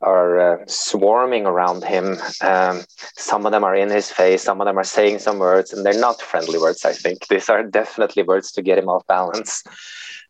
are 0.00 0.38
uh, 0.38 0.64
swarming 0.68 1.44
around 1.44 1.82
him. 1.82 2.16
Um, 2.40 2.84
some 3.16 3.44
of 3.46 3.52
them 3.52 3.64
are 3.64 3.74
in 3.74 3.90
his 3.90 4.10
face. 4.10 4.42
Some 4.42 4.60
of 4.60 4.66
them 4.66 4.78
are 4.78 4.84
saying 4.84 5.18
some 5.18 5.38
words, 5.38 5.72
and 5.72 5.84
they're 5.84 6.00
not 6.00 6.22
friendly 6.22 6.58
words. 6.58 6.84
I 6.84 6.92
think 6.92 7.26
these 7.28 7.48
are 7.48 7.62
definitely 7.62 8.22
words 8.22 8.52
to 8.52 8.62
get 8.62 8.78
him 8.78 8.88
off 8.88 9.06
balance. 9.06 9.62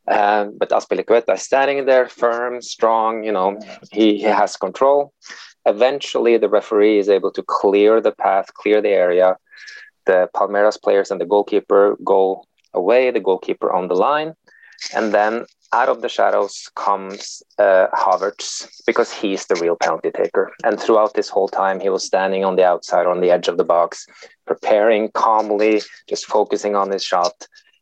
Um, 0.09 0.57
but 0.59 0.71
Azpilicueta 0.71 1.35
is 1.35 1.43
standing 1.43 1.85
there, 1.85 2.09
firm, 2.09 2.63
strong. 2.63 3.25
You 3.25 3.33
know, 3.33 3.61
he, 3.93 4.17
he 4.17 4.23
has 4.23 4.57
control. 4.57 5.13
Eventually, 5.67 6.39
the 6.39 6.49
referee 6.49 6.99
is 6.99 7.11
able 7.11 7.31
to 7.33 7.43
clear 7.43 8.01
the 8.01 8.13
path, 8.13 8.55
clear 8.55 8.81
the 8.81 8.89
area 8.89 9.37
the 10.09 10.29
Palmeiras 10.35 10.79
players 10.85 11.11
and 11.11 11.21
the 11.21 11.31
goalkeeper 11.35 11.97
go 12.13 12.43
away, 12.75 13.11
the 13.11 13.27
goalkeeper 13.29 13.71
on 13.79 13.89
the 13.89 13.95
line. 13.95 14.33
And 14.97 15.13
then 15.13 15.45
out 15.73 15.89
of 15.89 16.01
the 16.03 16.09
shadows 16.09 16.55
comes 16.75 17.43
uh, 17.59 17.87
Havertz 17.93 18.67
because 18.87 19.13
he's 19.13 19.47
the 19.47 19.57
real 19.57 19.77
penalty 19.77 20.11
taker. 20.11 20.45
And 20.65 20.81
throughout 20.81 21.13
this 21.15 21.29
whole 21.29 21.49
time, 21.49 21.79
he 21.81 21.91
was 21.91 22.05
standing 22.05 22.45
on 22.45 22.57
the 22.57 22.65
outside, 22.65 23.07
on 23.07 23.21
the 23.21 23.31
edge 23.31 23.49
of 23.49 23.59
the 23.59 23.65
box, 23.77 24.07
preparing 24.47 25.11
calmly, 25.13 25.83
just 26.09 26.25
focusing 26.27 26.75
on 26.75 26.91
his 26.91 27.05
shot. 27.05 27.37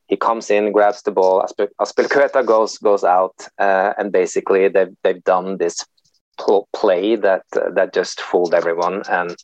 He 0.09 0.17
comes 0.17 0.51
in, 0.51 0.73
grabs 0.73 1.03
the 1.03 1.13
ball. 1.13 1.45
Azpilicueta 1.81 2.45
goes 2.45 2.79
goes 2.79 3.05
out, 3.05 3.37
uh, 3.59 3.93
and 3.99 4.13
basically 4.13 4.69
they've 4.69 4.95
they've 5.03 5.25
done 5.25 5.59
this 5.59 5.85
play 6.75 7.17
that 7.17 7.43
uh, 7.55 7.71
that 7.75 7.93
just 7.93 8.21
fooled 8.21 8.55
everyone. 8.55 9.03
And 9.09 9.37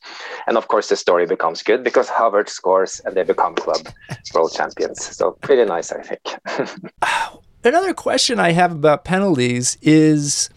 and 0.47 0.57
of 0.57 0.67
course 0.67 0.89
the 0.89 0.95
story 0.95 1.25
becomes 1.25 1.63
good 1.63 1.83
because 1.83 2.09
Havertz 2.09 2.49
scores 2.49 3.01
and 3.05 3.15
they 3.15 3.23
become 3.23 3.55
club 3.55 3.87
world 4.33 4.53
champions. 4.53 5.03
So 5.15 5.31
pretty 5.41 5.65
nice 5.65 5.91
I 5.91 6.01
think. 6.01 6.21
Another 7.63 7.93
question 7.93 8.39
I 8.39 8.51
have 8.51 8.71
about 8.71 9.05
penalties 9.05 9.77
is 9.81 10.49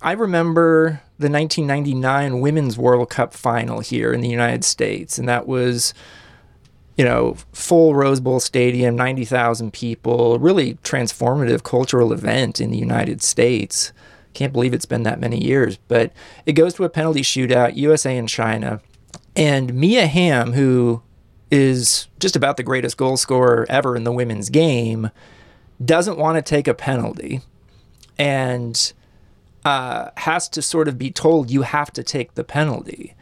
I 0.00 0.12
remember 0.12 1.02
the 1.18 1.28
1999 1.28 2.40
Women's 2.40 2.78
World 2.78 3.10
Cup 3.10 3.34
final 3.34 3.80
here 3.80 4.12
in 4.12 4.20
the 4.20 4.28
United 4.28 4.64
States 4.64 5.18
and 5.18 5.28
that 5.28 5.46
was 5.46 5.92
you 6.98 7.04
know, 7.04 7.36
full 7.52 7.94
Rose 7.94 8.18
Bowl 8.18 8.40
stadium, 8.40 8.96
90,000 8.96 9.72
people, 9.72 10.40
really 10.40 10.74
transformative 10.82 11.62
cultural 11.62 12.12
event 12.12 12.60
in 12.60 12.72
the 12.72 12.76
United 12.76 13.22
States. 13.22 13.92
Can't 14.38 14.52
believe 14.52 14.72
it's 14.72 14.86
been 14.86 15.02
that 15.02 15.18
many 15.18 15.44
years. 15.44 15.78
But 15.88 16.12
it 16.46 16.52
goes 16.52 16.72
to 16.74 16.84
a 16.84 16.88
penalty 16.88 17.22
shootout, 17.22 17.74
USA 17.74 18.16
and 18.16 18.28
China. 18.28 18.80
And 19.34 19.74
Mia 19.74 20.06
Hamm, 20.06 20.52
who 20.52 21.02
is 21.50 22.06
just 22.20 22.36
about 22.36 22.56
the 22.56 22.62
greatest 22.62 22.96
goal 22.96 23.16
scorer 23.16 23.66
ever 23.68 23.96
in 23.96 24.04
the 24.04 24.12
women's 24.12 24.48
game, 24.48 25.10
doesn't 25.84 26.18
want 26.18 26.36
to 26.36 26.42
take 26.42 26.68
a 26.68 26.74
penalty 26.74 27.40
and 28.16 28.92
uh, 29.64 30.10
has 30.18 30.48
to 30.50 30.62
sort 30.62 30.86
of 30.86 30.98
be 30.98 31.10
told, 31.10 31.50
you 31.50 31.62
have 31.62 31.92
to 31.94 32.04
take 32.04 32.34
the 32.34 32.44
penalty. 32.44 33.16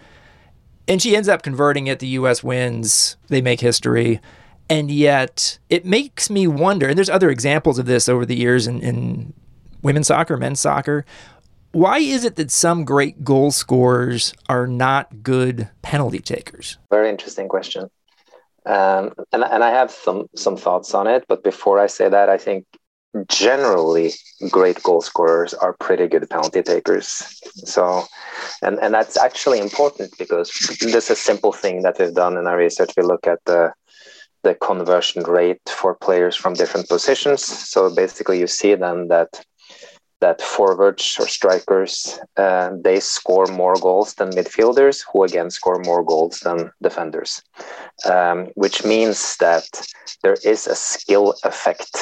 And 0.87 1.01
she 1.01 1.17
ends 1.17 1.31
up 1.31 1.41
converting 1.41 1.87
it. 1.87 1.99
The 1.99 2.09
US 2.09 2.45
wins, 2.45 3.17
they 3.29 3.41
make 3.41 3.61
history. 3.61 4.21
And 4.69 4.91
yet, 4.91 5.59
it 5.71 5.87
makes 5.87 6.29
me 6.29 6.47
wonder, 6.47 6.89
and 6.89 6.99
there's 6.99 7.09
other 7.09 7.31
examples 7.31 7.79
of 7.79 7.87
this 7.87 8.07
over 8.07 8.27
the 8.27 8.37
years 8.37 8.67
in, 8.67 8.83
in 8.83 9.33
women's 9.87 10.09
soccer, 10.09 10.37
men's 10.37 10.61
soccer. 10.61 11.07
Why 11.73 11.99
is 11.99 12.25
it 12.25 12.37
that 12.37 12.51
some 12.51 12.85
great 12.85 13.23
goal 13.23 13.51
scorers 13.51 14.35
are 14.49 14.67
not 14.67 15.23
good 15.23 15.69
penalty 15.83 16.19
takers? 16.19 16.79
Very 16.91 17.09
interesting 17.09 17.49
question. 17.49 17.89
Um, 18.67 19.13
and, 19.33 19.45
and 19.45 19.63
I 19.63 19.71
have 19.71 19.91
some 19.93 20.27
some 20.35 20.57
thoughts 20.57 20.93
on 20.93 21.07
it, 21.07 21.25
but 21.29 21.45
before 21.45 21.79
I 21.79 21.87
say 21.87 22.09
that, 22.09 22.29
I 22.29 22.39
think 22.39 22.65
generally 23.29 24.13
great 24.51 24.83
goal 24.83 25.01
scorers 25.01 25.55
are 25.55 25.75
pretty 25.79 26.09
good 26.09 26.29
penalty 26.29 26.63
takers. 26.63 27.41
So, 27.75 28.05
and 28.63 28.79
and 28.81 28.93
that's 28.93 29.17
actually 29.17 29.61
important 29.61 30.19
because 30.19 30.51
this 30.81 31.05
is 31.05 31.11
a 31.11 31.15
simple 31.31 31.53
thing 31.53 31.83
that 31.83 31.97
we've 31.99 32.13
done 32.13 32.37
in 32.37 32.49
our 32.49 32.57
research. 32.57 32.91
We 32.97 33.05
look 33.05 33.27
at 33.29 33.39
the 33.45 33.73
the 34.43 34.55
conversion 34.55 35.23
rate 35.23 35.67
for 35.67 35.95
players 35.95 36.37
from 36.37 36.55
different 36.55 36.89
positions. 36.89 37.45
So 37.45 37.95
basically, 37.95 38.39
you 38.41 38.49
see 38.49 38.75
then 38.75 39.09
that 39.09 39.29
that 40.21 40.41
forwards 40.41 41.17
or 41.21 41.29
strikers 41.29 42.19
uh, 42.37 42.71
they 42.83 42.99
score 43.01 43.47
more 43.47 43.75
goals 43.75 44.15
than 44.15 44.31
midfielders 44.31 45.05
who 45.13 45.25
again 45.25 45.51
score 45.51 45.79
more 45.85 46.03
goals 46.03 46.41
than 46.41 46.71
defenders. 46.83 47.43
Um, 48.05 48.49
which 48.55 48.85
means 48.85 49.37
that 49.39 49.67
there 50.23 50.37
is 50.45 50.67
a 50.67 50.75
skill 50.75 51.35
effect 51.45 51.97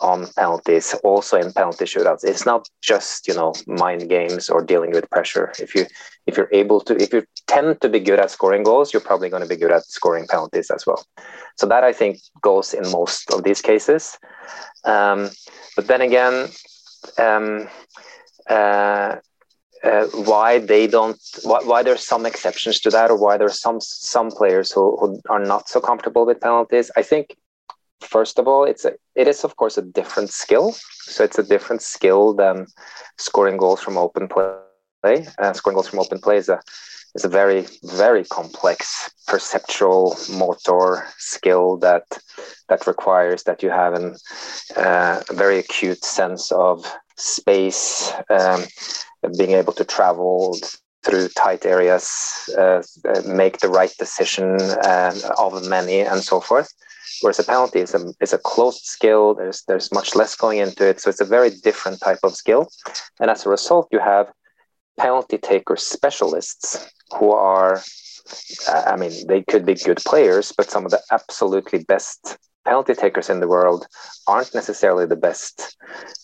on 0.00 0.26
penalties 0.36 0.94
also 1.04 1.38
in 1.38 1.52
penalty 1.52 1.84
shootouts. 1.84 2.24
It's 2.24 2.46
not 2.46 2.68
just 2.82 3.28
you 3.28 3.34
know 3.34 3.54
mind 3.66 4.08
games 4.08 4.50
or 4.50 4.62
dealing 4.62 4.90
with 4.90 5.08
pressure. 5.10 5.52
If 5.58 5.74
you 5.74 5.86
if 6.26 6.36
you're 6.36 6.52
able 6.52 6.80
to 6.82 7.00
if 7.00 7.12
you 7.12 7.24
tend 7.46 7.80
to 7.80 7.88
be 7.88 8.00
good 8.00 8.20
at 8.20 8.30
scoring 8.30 8.62
goals 8.62 8.92
you're 8.92 9.08
probably 9.08 9.28
going 9.28 9.42
to 9.42 9.48
be 9.48 9.56
good 9.56 9.72
at 9.72 9.84
scoring 9.84 10.26
penalties 10.28 10.70
as 10.70 10.86
well. 10.86 11.04
So 11.56 11.66
that 11.66 11.84
i 11.84 11.92
think 11.92 12.18
goes 12.42 12.74
in 12.74 12.90
most 12.90 13.30
of 13.32 13.44
these 13.44 13.62
cases. 13.62 14.18
Um, 14.84 15.30
but 15.76 15.86
then 15.86 16.02
again 16.02 16.48
um, 17.18 17.68
uh, 18.48 19.16
uh, 19.84 20.06
why 20.14 20.58
they 20.58 20.86
don't 20.86 21.18
why, 21.42 21.60
why 21.64 21.82
there's 21.82 22.06
some 22.06 22.26
exceptions 22.26 22.80
to 22.80 22.90
that 22.90 23.10
or 23.10 23.16
why 23.16 23.36
there's 23.36 23.60
some 23.60 23.80
some 23.80 24.30
players 24.30 24.72
who, 24.72 24.96
who 24.98 25.20
are 25.28 25.44
not 25.44 25.68
so 25.68 25.80
comfortable 25.80 26.26
with 26.26 26.40
penalties. 26.40 26.90
I 26.96 27.02
think 27.02 27.36
first 28.00 28.38
of 28.38 28.46
all 28.48 28.64
it's 28.64 28.84
a 28.84 28.92
it 29.14 29.28
is 29.28 29.44
of 29.44 29.56
course 29.56 29.76
a 29.78 29.82
different 29.82 30.30
skill. 30.30 30.72
So 31.02 31.24
it's 31.24 31.38
a 31.38 31.42
different 31.42 31.82
skill 31.82 32.34
than 32.34 32.66
scoring 33.18 33.56
goals 33.58 33.80
from 33.80 33.96
open 33.98 34.28
play. 34.28 34.56
Uh, 34.88 35.02
scoring 35.02 35.24
goals 35.28 35.38
from 35.38 35.50
open 35.54 36.20
play 36.20 36.36
is 36.36 36.48
a 36.48 36.60
is 37.14 37.24
a 37.24 37.28
very 37.28 37.66
very 37.82 38.24
complex 38.24 39.10
perceptual 39.26 40.16
motor 40.30 41.06
skill 41.18 41.76
that 41.78 42.04
that 42.68 42.86
requires 42.86 43.42
that 43.44 43.62
you 43.62 43.70
have 43.70 43.94
an, 43.94 44.16
uh, 44.76 45.22
a 45.28 45.34
very 45.34 45.58
acute 45.58 46.04
sense 46.04 46.50
of 46.52 46.84
space 47.16 48.12
um, 48.30 48.64
being 49.38 49.52
able 49.52 49.72
to 49.72 49.84
travel 49.84 50.56
through 51.04 51.28
tight 51.28 51.66
areas 51.66 52.48
uh, 52.58 52.82
make 53.26 53.58
the 53.58 53.68
right 53.68 53.94
decision 53.98 54.56
uh, 54.84 55.14
of 55.38 55.68
many 55.68 56.00
and 56.00 56.22
so 56.24 56.40
forth. 56.40 56.72
Whereas 57.20 57.38
a 57.38 57.44
penalty 57.44 57.80
is 57.80 57.94
a, 57.94 58.12
is 58.20 58.32
a 58.32 58.38
closed 58.38 58.84
skill. 58.84 59.34
There's 59.34 59.62
there's 59.68 59.92
much 59.92 60.14
less 60.16 60.34
going 60.34 60.58
into 60.58 60.88
it. 60.88 61.00
So 61.00 61.10
it's 61.10 61.20
a 61.20 61.24
very 61.36 61.50
different 61.50 62.00
type 62.00 62.18
of 62.22 62.34
skill. 62.34 62.68
And 63.20 63.30
as 63.30 63.46
a 63.46 63.50
result 63.50 63.88
you 63.92 64.00
have 64.00 64.26
penalty 64.98 65.38
taker 65.38 65.76
specialists 65.76 66.90
who 67.18 67.32
are, 67.32 67.82
I 68.68 68.96
mean, 68.96 69.12
they 69.26 69.42
could 69.42 69.66
be 69.66 69.74
good 69.74 69.98
players, 70.06 70.52
but 70.56 70.70
some 70.70 70.84
of 70.84 70.90
the 70.90 71.02
absolutely 71.10 71.84
best 71.84 72.38
penalty 72.64 72.94
takers 72.94 73.28
in 73.28 73.40
the 73.40 73.48
world 73.48 73.86
aren't 74.26 74.54
necessarily 74.54 75.06
the 75.06 75.16
best 75.16 75.76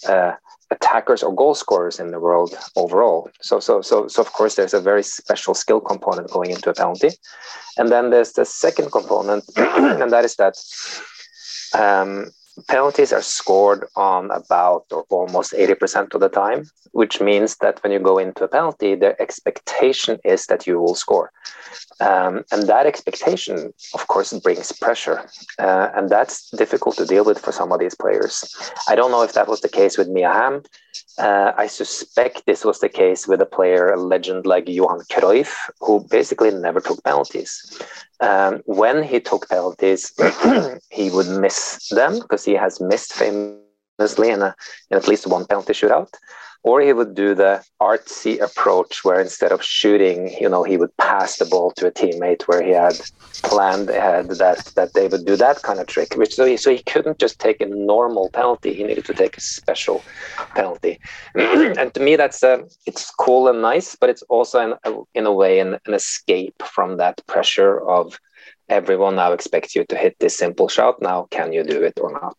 uh, 0.08 0.32
attackers 0.70 1.22
or 1.22 1.34
goal 1.34 1.54
scorers 1.54 1.98
in 2.00 2.10
the 2.10 2.20
world 2.20 2.56
overall. 2.76 3.28
So, 3.40 3.60
so, 3.60 3.82
so, 3.82 4.08
so 4.08 4.22
of 4.22 4.32
course, 4.32 4.54
there's 4.54 4.74
a 4.74 4.80
very 4.80 5.02
special 5.02 5.54
skill 5.54 5.80
component 5.80 6.30
going 6.30 6.50
into 6.50 6.70
a 6.70 6.74
penalty, 6.74 7.10
and 7.76 7.90
then 7.90 8.10
there's 8.10 8.32
the 8.32 8.44
second 8.44 8.90
component, 8.92 9.44
and 9.56 10.12
that 10.12 10.24
is 10.24 10.36
that 10.36 10.54
um, 11.78 12.30
penalties 12.68 13.12
are 13.12 13.22
scored 13.22 13.86
on 13.96 14.30
about 14.30 14.84
or 14.90 15.04
almost 15.08 15.52
80% 15.52 16.14
of 16.14 16.20
the 16.20 16.28
time, 16.28 16.64
which 16.92 17.20
means 17.20 17.56
that 17.56 17.82
when 17.82 17.92
you 17.92 17.98
go 17.98 18.18
into 18.18 18.44
a 18.44 18.48
penalty, 18.48 18.94
the 18.94 19.20
expectation 19.20 20.18
is 20.24 20.46
that 20.46 20.66
you 20.66 20.80
will 20.80 20.94
score. 20.94 21.32
Um, 22.00 22.44
and 22.50 22.66
that 22.66 22.86
expectation, 22.86 23.72
of 23.94 24.06
course, 24.08 24.32
brings 24.40 24.72
pressure. 24.72 25.28
Uh, 25.58 25.88
and 25.94 26.08
that's 26.08 26.50
difficult 26.50 26.96
to 26.96 27.06
deal 27.06 27.24
with 27.24 27.38
for 27.38 27.52
some 27.52 27.72
of 27.72 27.80
these 27.80 27.94
players. 27.94 28.54
I 28.88 28.94
don't 28.94 29.10
know 29.10 29.22
if 29.22 29.34
that 29.34 29.48
was 29.48 29.60
the 29.60 29.68
case 29.68 29.98
with 29.98 30.08
Mia 30.08 30.32
Hamm. 30.32 30.62
Uh, 31.18 31.52
I 31.56 31.66
suspect 31.66 32.46
this 32.46 32.64
was 32.64 32.80
the 32.80 32.88
case 32.88 33.26
with 33.26 33.40
a 33.40 33.46
player, 33.46 33.90
a 33.90 34.00
legend 34.00 34.46
like 34.46 34.68
Johan 34.68 35.00
Cruyff, 35.10 35.70
who 35.80 36.06
basically 36.10 36.50
never 36.50 36.80
took 36.80 37.02
penalties. 37.04 37.80
Um, 38.20 38.62
when 38.66 39.02
he 39.02 39.20
took 39.20 39.48
penalties, 39.48 40.12
he 40.90 41.10
would 41.10 41.28
miss 41.28 41.88
them 41.88 42.20
because 42.20 42.44
he 42.44 42.54
has 42.54 42.80
missed 42.80 43.12
famously 44.00 44.30
in, 44.30 44.42
a, 44.42 44.54
in 44.90 44.96
at 44.96 45.08
least 45.08 45.26
one 45.26 45.46
penalty 45.46 45.72
shootout. 45.72 46.12
Or 46.62 46.82
he 46.82 46.92
would 46.92 47.14
do 47.14 47.34
the 47.34 47.64
artsy 47.80 48.38
approach 48.38 49.02
where 49.02 49.18
instead 49.18 49.50
of 49.50 49.62
shooting 49.62 50.36
you 50.38 50.48
know 50.48 50.62
he 50.62 50.76
would 50.76 50.94
pass 50.98 51.38
the 51.38 51.46
ball 51.46 51.70
to 51.72 51.86
a 51.86 51.90
teammate 51.90 52.42
where 52.42 52.62
he 52.62 52.72
had 52.72 53.00
planned 53.42 53.88
ahead 53.88 54.28
that 54.42 54.58
that 54.76 54.92
they 54.92 55.08
would 55.08 55.24
do 55.24 55.36
that 55.36 55.62
kind 55.62 55.80
of 55.80 55.86
trick 55.86 56.16
which 56.16 56.34
so 56.34 56.44
he, 56.44 56.58
so 56.58 56.70
he 56.70 56.82
couldn't 56.82 57.18
just 57.18 57.38
take 57.38 57.62
a 57.62 57.66
normal 57.66 58.28
penalty. 58.30 58.74
He 58.74 58.84
needed 58.84 59.06
to 59.06 59.14
take 59.14 59.38
a 59.38 59.40
special 59.40 60.02
penalty. 60.54 61.00
And 61.80 61.94
to 61.94 62.00
me 62.00 62.16
that's 62.16 62.42
a, 62.42 62.62
it's 62.84 63.10
cool 63.10 63.48
and 63.48 63.62
nice 63.62 63.96
but 63.96 64.10
it's 64.10 64.24
also 64.28 64.56
in, 64.66 64.70
in 65.14 65.24
a 65.24 65.32
way 65.32 65.60
an, 65.60 65.78
an 65.86 65.94
escape 65.94 66.62
from 66.62 66.98
that 66.98 67.26
pressure 67.26 67.80
of 67.88 68.18
everyone 68.68 69.16
now 69.16 69.32
expects 69.32 69.74
you 69.74 69.84
to 69.86 69.96
hit 69.96 70.14
this 70.20 70.36
simple 70.36 70.68
shot. 70.68 71.00
Now 71.00 71.26
can 71.30 71.54
you 71.54 71.62
do 71.64 71.82
it 71.82 71.98
or 72.02 72.12
not 72.12 72.36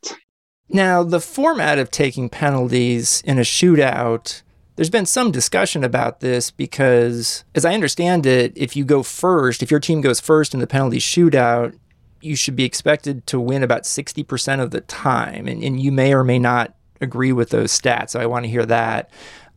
now, 0.73 1.03
the 1.03 1.19
format 1.19 1.79
of 1.79 1.91
taking 1.91 2.29
penalties 2.29 3.21
in 3.25 3.37
a 3.37 3.41
shootout, 3.41 4.41
there's 4.75 4.89
been 4.89 5.05
some 5.05 5.31
discussion 5.31 5.83
about 5.83 6.19
this 6.19 6.51
because, 6.51 7.43
as 7.55 7.65
I 7.65 7.73
understand 7.73 8.25
it, 8.25 8.53
if 8.55 8.75
you 8.75 8.85
go 8.85 9.03
first, 9.03 9.61
if 9.61 9.71
your 9.71 9.79
team 9.79 10.01
goes 10.01 10.19
first 10.19 10.53
in 10.53 10.59
the 10.59 10.67
penalty 10.67 10.99
shootout, 10.99 11.77
you 12.21 12.35
should 12.35 12.55
be 12.55 12.63
expected 12.63 13.25
to 13.27 13.39
win 13.39 13.63
about 13.63 13.83
60% 13.83 14.61
of 14.61 14.71
the 14.71 14.81
time. 14.81 15.47
And, 15.47 15.63
and 15.63 15.79
you 15.79 15.91
may 15.91 16.13
or 16.13 16.23
may 16.23 16.39
not 16.39 16.75
agree 17.01 17.31
with 17.31 17.49
those 17.49 17.77
stats. 17.77 18.11
So 18.11 18.19
I 18.19 18.25
want 18.27 18.45
to 18.45 18.49
hear 18.49 18.65
that. 18.65 19.09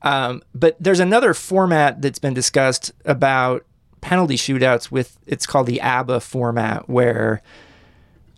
Um, 0.03 0.43
but 0.55 0.77
there's 0.81 1.01
another 1.01 1.35
format 1.35 2.03
that's 2.03 2.19
been 2.19 2.35
discussed 2.35 2.93
about 3.05 3.65
penalty 4.01 4.37
shootouts 4.37 4.91
with 4.91 5.19
it's 5.27 5.47
called 5.47 5.67
the 5.67 5.81
ABBA 5.81 6.21
format, 6.21 6.89
where 6.89 7.43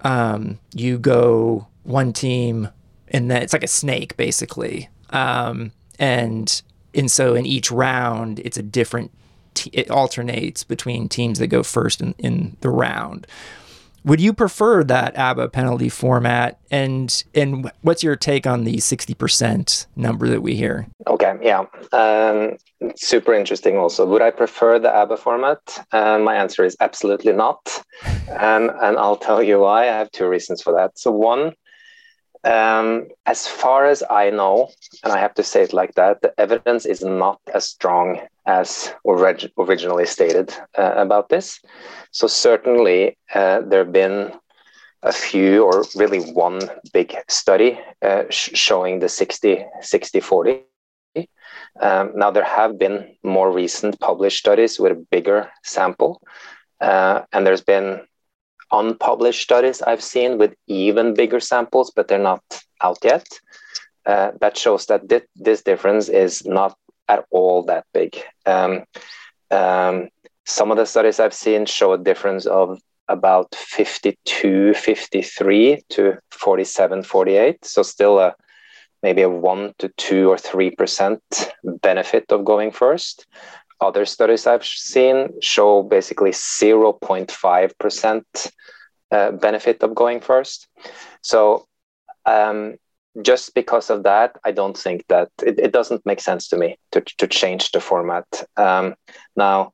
um, 0.03 0.59
you 0.75 0.99
go 0.99 1.67
one 1.87 2.13
team, 2.13 2.69
and 3.09 3.31
then 3.31 3.43
it's 3.43 3.53
like 3.53 3.65
a 3.65 3.69
snake 3.69 4.17
basically. 4.17 4.89
Um, 5.11 5.73
and 5.99 6.63
and 6.95 7.11
so 7.11 7.35
in 7.35 7.47
each 7.47 7.71
round, 7.71 8.41
it's 8.41 8.57
a 8.57 8.63
different. 8.63 9.13
It 9.73 9.91
alternates 9.91 10.65
between 10.65 11.09
teams 11.09 11.39
that 11.39 11.47
go 11.47 11.63
first 11.63 12.03
in, 12.03 12.15
in 12.19 12.57
the 12.61 12.69
round. 12.69 13.27
Would 14.05 14.21
you 14.21 14.33
prefer 14.33 14.85
that 14.85 15.17
ABBA 15.17 15.49
penalty 15.49 15.89
format? 15.89 16.61
And 16.71 17.25
and 17.35 17.71
what's 17.83 18.05
your 18.05 18.15
take 18.15 18.47
on 18.47 18.63
the 18.63 18.79
sixty 18.79 19.15
percent 19.15 19.87
number 19.97 20.29
that 20.29 20.43
we 20.43 20.55
hear? 20.55 20.87
Okay, 21.09 21.35
yeah, 21.43 21.65
um, 21.93 22.57
super 22.95 23.35
interesting. 23.35 23.77
Also, 23.77 24.07
would 24.07 24.23
I 24.23 24.31
prefer 24.31 24.79
the 24.79 24.95
ABBA 24.95 25.17
format? 25.17 25.59
Uh, 25.91 26.19
my 26.19 26.37
answer 26.37 26.65
is 26.65 26.77
absolutely 26.81 27.33
not, 27.33 27.83
and 28.29 28.71
and 28.71 28.97
I'll 28.97 29.17
tell 29.17 29.43
you 29.43 29.61
why. 29.61 29.83
I 29.85 29.99
have 29.99 30.11
two 30.13 30.29
reasons 30.29 30.63
for 30.63 30.73
that. 30.75 30.97
So 30.99 31.11
one, 31.11 31.55
um, 32.47 33.09
as 33.27 33.47
far 33.49 33.87
as 33.87 34.03
I 34.11 34.31
know, 34.31 34.71
and 35.05 35.13
I 35.13 35.19
have 35.19 35.35
to 35.35 35.45
say 35.45 35.63
it 35.63 35.75
like 35.75 35.95
that, 35.97 36.23
the 36.23 36.33
evidence 36.41 36.87
is 36.87 37.03
not 37.03 37.41
as 37.55 37.69
strong 37.69 38.21
as 38.47 38.93
orig- 39.05 39.53
originally 39.59 40.07
stated 40.07 40.55
uh, 40.79 40.95
about 40.97 41.29
this. 41.29 41.61
So, 42.13 42.27
certainly, 42.27 43.17
uh, 43.35 43.61
there 43.67 43.85
have 43.85 43.93
been 43.93 44.33
a 45.03 45.13
few, 45.13 45.65
or 45.65 45.85
really 45.97 46.21
one 46.33 46.61
big 46.93 47.15
study 47.29 47.81
uh, 48.03 48.25
sh- 48.31 48.51
showing 48.55 49.01
the 49.01 49.09
60 49.09 49.65
60 49.81 50.21
40. 50.21 50.61
Um, 51.21 51.59
now, 51.63 51.71
there 51.71 51.81
have 51.81 52.25
been 52.25 52.47
more 52.73 53.51
recent 53.53 53.53
published 53.55 53.95
studies 53.95 54.43
with 54.43 54.57
a 54.57 55.07
bigger 55.11 55.17
sample, 55.25 55.93
uh, 56.81 57.21
and 57.33 57.47
there's 57.47 57.63
been 57.63 58.01
unpublished 58.73 59.43
studies 59.43 59.83
I've 59.83 60.03
seen 60.03 60.39
with 60.39 60.55
even 60.67 61.15
bigger 61.15 61.41
samples, 61.41 61.91
but 61.95 62.09
they're 62.09 62.19
not 62.19 62.43
out 62.83 62.99
yet. 63.03 63.27
Uh, 64.05 64.33
that 64.41 64.57
shows 64.57 64.87
that 64.87 65.09
th- 65.09 65.27
this 65.35 65.63
difference 65.63 66.09
is 66.09 66.45
not 66.47 66.77
at 67.09 67.25
all 67.31 67.63
that 67.65 67.85
big. 67.93 68.17
Um, 68.45 68.85
um, 69.51 70.09
some 70.45 70.71
of 70.71 70.77
the 70.77 70.87
studies 70.87 71.19
I've 71.19 71.35
seen 71.35 71.67
show 71.67 71.93
a 71.93 71.99
difference 71.99 72.47
of 72.47 72.79
about 73.09 73.55
52, 73.55 74.75
53 74.75 75.83
to 75.91 76.19
47, 76.31 77.03
48. 77.03 77.65
So 77.65 77.83
still 77.83 78.19
a 78.19 78.35
maybe 79.03 79.23
a 79.23 79.29
one 79.29 79.73
to 79.79 79.89
two 79.97 80.29
or 80.29 80.39
three 80.39 80.71
percent 80.71 81.21
benefit 81.83 82.25
of 82.31 82.45
going 82.45 82.71
first. 82.73 83.27
Other 83.81 84.05
studies 84.07 84.47
I've 84.47 84.65
seen 84.65 85.41
show 85.41 85.83
basically 85.83 86.31
0.5 86.31 87.79
percent 87.79 88.27
uh, 89.11 89.31
benefit 89.33 89.83
of 89.83 89.95
going 89.95 90.21
first. 90.21 90.67
So 91.23 91.67
um, 92.25 92.77
just 93.23 93.55
because 93.55 93.91
of 93.91 94.03
that, 94.03 94.37
I 94.45 94.53
don't 94.53 94.77
think 94.77 95.05
that 95.09 95.31
it, 95.43 95.59
it, 95.59 95.73
doesn't 95.73 96.05
make 96.05 96.21
sense 96.21 96.49
to 96.49 96.57
me 96.57 96.77
to, 96.93 97.01
to 97.19 97.27
change 97.27 97.71
the 97.73 97.81
format. 97.81 98.27
Um, 98.57 98.95
now, 99.37 99.73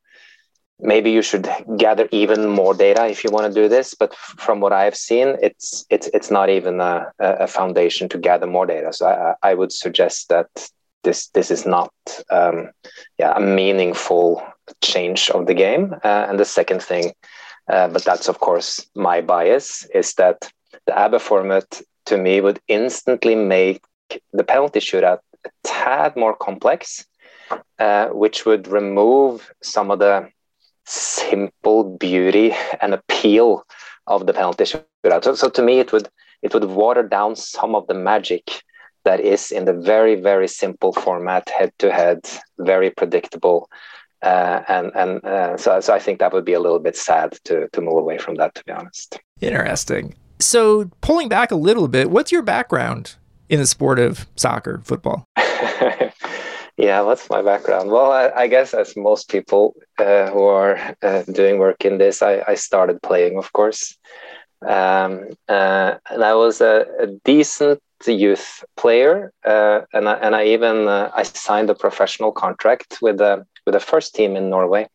maybe 0.79 1.11
you 1.11 1.23
should 1.23 1.49
gather 1.77 2.09
even 2.13 2.47
more 2.49 2.75
data 2.75 3.07
if 3.07 3.25
you 3.25 3.31
want 3.31 3.47
to 3.47 3.61
do 3.61 3.69
this, 3.69 3.95
but 3.95 4.15
from 4.15 4.61
what 4.61 4.73
I've 4.73 4.97
seen, 4.97 5.37
it's 5.41 5.87
it's 5.91 6.09
it's 6.13 6.31
not 6.31 6.51
even 6.51 6.81
a, 6.81 7.11
a 7.19 7.47
foundation 7.47 8.09
to 8.11 8.19
gather 8.19 8.47
more 8.47 8.67
data. 8.67 8.93
So 8.93 9.07
I, 9.07 9.51
I 9.51 9.55
would 9.55 9.73
suggest 9.73 10.29
that 10.29 10.49
this 11.03 11.29
this 11.29 11.51
is 11.51 11.67
not 11.67 11.93
um, 12.31 12.71
yeah 13.19 13.33
a 13.37 13.41
meaningful 13.41 14.43
change 14.81 15.31
of 15.31 15.47
the 15.47 15.55
game. 15.55 15.95
Uh, 16.05 16.27
and 16.29 16.39
the 16.39 16.45
second 16.45 16.83
thing, 16.83 17.13
uh, 17.71 17.89
but 17.89 18.05
that's 18.05 18.29
of 18.29 18.41
course 18.41 18.87
my 18.95 19.21
bias, 19.21 19.87
is 19.95 20.15
that 20.15 20.51
the 20.87 20.99
ABBA 20.99 21.19
format 21.19 21.81
to 22.07 22.17
me 22.17 22.41
would 22.41 22.61
instantly 22.69 23.35
make 23.35 23.83
the 24.33 24.45
penalty 24.45 24.81
shootout 24.81 25.21
a 25.45 25.51
tad 25.65 26.17
more 26.17 26.37
complex, 26.37 27.07
uh, 27.79 28.09
which 28.09 28.45
would 28.47 28.69
remove 28.69 29.53
some 29.63 29.91
of 29.91 29.99
the 29.99 30.29
simple 30.85 31.97
beauty 31.97 32.55
and 32.81 32.95
appeal 32.95 33.65
of 34.07 34.27
the 34.27 34.33
penalty 34.33 34.65
shootout. 34.65 35.25
So, 35.25 35.35
so 35.35 35.49
to 35.51 35.63
me, 35.63 35.79
it 35.79 35.93
would 35.93 36.09
it 36.43 36.53
would 36.55 36.65
water 36.65 37.03
down 37.03 37.37
some 37.37 37.75
of 37.75 37.87
the 37.87 37.95
magic 37.95 38.63
that 39.05 39.21
is 39.21 39.51
in 39.51 39.65
the 39.65 39.73
very 39.73 40.15
very 40.15 40.49
simple 40.49 40.93
format, 40.93 41.49
head 41.49 41.73
to 41.79 41.93
head, 41.93 42.21
very 42.59 42.91
predictable. 42.91 43.69
Uh, 44.23 44.63
and 44.69 44.93
and 44.95 45.25
uh, 45.25 45.57
so, 45.57 45.81
so 45.81 45.93
I 45.93 45.99
think 45.99 46.21
that 46.21 46.33
would 46.33 46.45
be 46.45 46.53
a 46.53 46.61
little 46.61 46.79
bit 46.79 46.97
sad 46.97 47.39
to 47.45 47.69
to 47.73 47.81
move 47.81 47.99
away 47.99 48.19
from 48.19 48.37
that, 48.37 48.55
to 48.55 48.65
be 48.65 48.73
honest. 48.73 49.19
Interesting. 49.41 50.15
So, 50.39 50.91
pulling 51.01 51.29
back 51.29 51.51
a 51.51 51.57
little 51.57 51.89
bit, 51.89 52.11
what's 52.11 52.33
your 52.33 52.43
background 52.43 53.17
in 53.49 53.61
the 53.61 53.67
sport 53.67 53.99
of 53.99 54.27
soccer, 54.35 54.81
football? 54.85 55.27
yeah, 56.77 57.01
what's 57.03 57.29
my 57.31 57.43
background? 57.43 57.91
Well, 57.91 58.11
I, 58.11 58.31
I 58.31 58.47
guess 58.49 58.75
as 58.75 58.97
most 58.97 59.29
people 59.29 59.75
uh, 59.99 60.31
who 60.31 60.43
are 60.45 60.97
uh, 61.03 61.23
doing 61.25 61.59
work 61.59 61.85
in 61.85 61.99
this, 61.99 62.23
I, 62.23 62.43
I, 62.49 62.55
started 62.55 63.03
playing, 63.03 63.39
of 63.39 63.53
course. 63.53 63.97
Um, 64.67 65.29
uh, 65.49 65.95
and 66.11 66.25
I 66.25 66.35
was 66.35 66.61
a, 66.61 66.87
a, 66.99 67.07
decent 67.25 67.81
youth 68.09 68.65
player, 68.77 69.33
uh, 69.45 69.81
and 69.93 70.09
I, 70.09 70.15
and 70.15 70.35
I 70.35 70.45
even 70.47 70.89
uh, 70.89 71.11
I 71.15 71.23
signed 71.23 71.71
a 71.71 71.75
professional 71.75 72.33
contract 72.33 72.99
with 73.03 73.19
the 73.19 73.45
with 73.65 73.75
the 73.75 73.81
first 73.81 74.15
team 74.15 74.37
in 74.37 74.51
Norway 74.51 74.89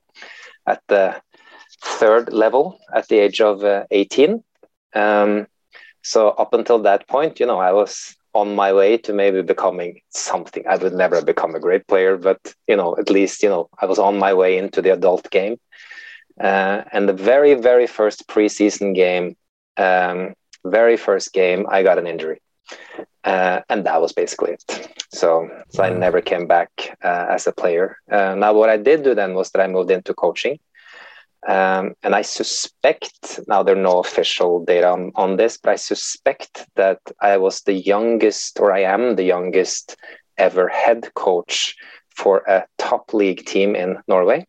at 0.66 0.82
the 0.88 1.22
third 1.84 2.34
level 2.34 2.80
at 2.94 3.08
the 3.08 3.20
age 3.20 3.40
of 3.40 3.64
uh, 3.64 3.84
18 3.92 4.44
um, 4.94 5.48
so 6.02 6.30
up 6.30 6.54
until 6.54 6.80
that 6.80 7.08
point, 7.08 7.40
you 7.40 7.46
know, 7.46 7.60
I 7.60 7.74
was 7.74 8.16
on 8.34 8.56
my 8.56 8.72
way 8.72 8.98
to 8.98 9.14
maybe 9.14 9.42
becoming 9.42 10.02
something. 10.10 10.64
I 10.68 10.78
would 10.78 10.94
never 10.94 11.22
become 11.22 11.56
a 11.56 11.60
great 11.60 11.88
player, 11.88 12.18
but 12.18 12.40
you 12.68 12.76
know, 12.76 12.96
at 12.98 13.10
least 13.10 13.44
you 13.44 13.50
know, 13.50 13.70
I 13.82 13.86
was 13.86 14.00
on 14.00 14.18
my 14.18 14.34
way 14.34 14.58
into 14.58 14.82
the 14.82 14.94
adult 14.94 15.30
game. 15.32 15.58
Uh, 16.40 16.84
and 16.92 17.10
the 17.10 17.14
very, 17.14 17.56
very 17.56 17.88
first 17.88 18.28
preseason 18.28 18.94
game, 18.94 19.36
um, 19.78 20.36
very 20.64 20.96
first 20.96 21.34
game, 21.34 21.66
I 21.70 21.82
got 21.82 21.98
an 21.98 22.06
injury, 22.06 22.40
uh, 23.24 23.62
and 23.70 23.86
that 23.86 24.02
was 24.02 24.14
basically 24.14 24.54
it. 24.54 24.90
So, 25.12 25.50
so 25.70 25.84
I 25.84 25.90
never 25.90 26.22
came 26.22 26.48
back 26.48 26.98
uh, 27.04 27.28
as 27.30 27.48
a 27.48 27.52
player. 27.52 27.98
Uh, 28.12 28.36
now, 28.36 28.54
what 28.54 28.70
I 28.70 28.78
did 28.78 29.04
do 29.04 29.16
then 29.16 29.34
was 29.34 29.52
that 29.52 29.62
I 29.62 29.68
moved 29.68 29.92
into 29.92 30.14
coaching. 30.14 30.60
Um, 31.48 31.94
and 32.04 32.14
I 32.16 32.24
suspect, 32.24 33.40
now 33.48 33.64
there 33.64 33.78
are 33.78 33.82
no 33.82 34.00
official 34.00 34.66
data 34.66 34.90
on, 34.90 35.12
on 35.16 35.38
this, 35.38 35.58
but 35.58 35.72
I 35.72 35.76
suspect 35.76 36.66
that 36.76 37.00
I 37.22 37.38
was 37.38 37.62
the 37.62 37.74
youngest, 37.74 38.60
or 38.60 38.74
I 38.74 38.82
am 38.82 39.16
the 39.16 39.24
youngest 39.24 39.96
ever 40.38 40.68
head 40.68 41.14
coach 41.14 41.76
for 42.10 42.40
a 42.48 42.66
top 42.78 43.14
league 43.14 43.46
team 43.46 43.76
in 43.76 43.98
Norway. 44.08 44.46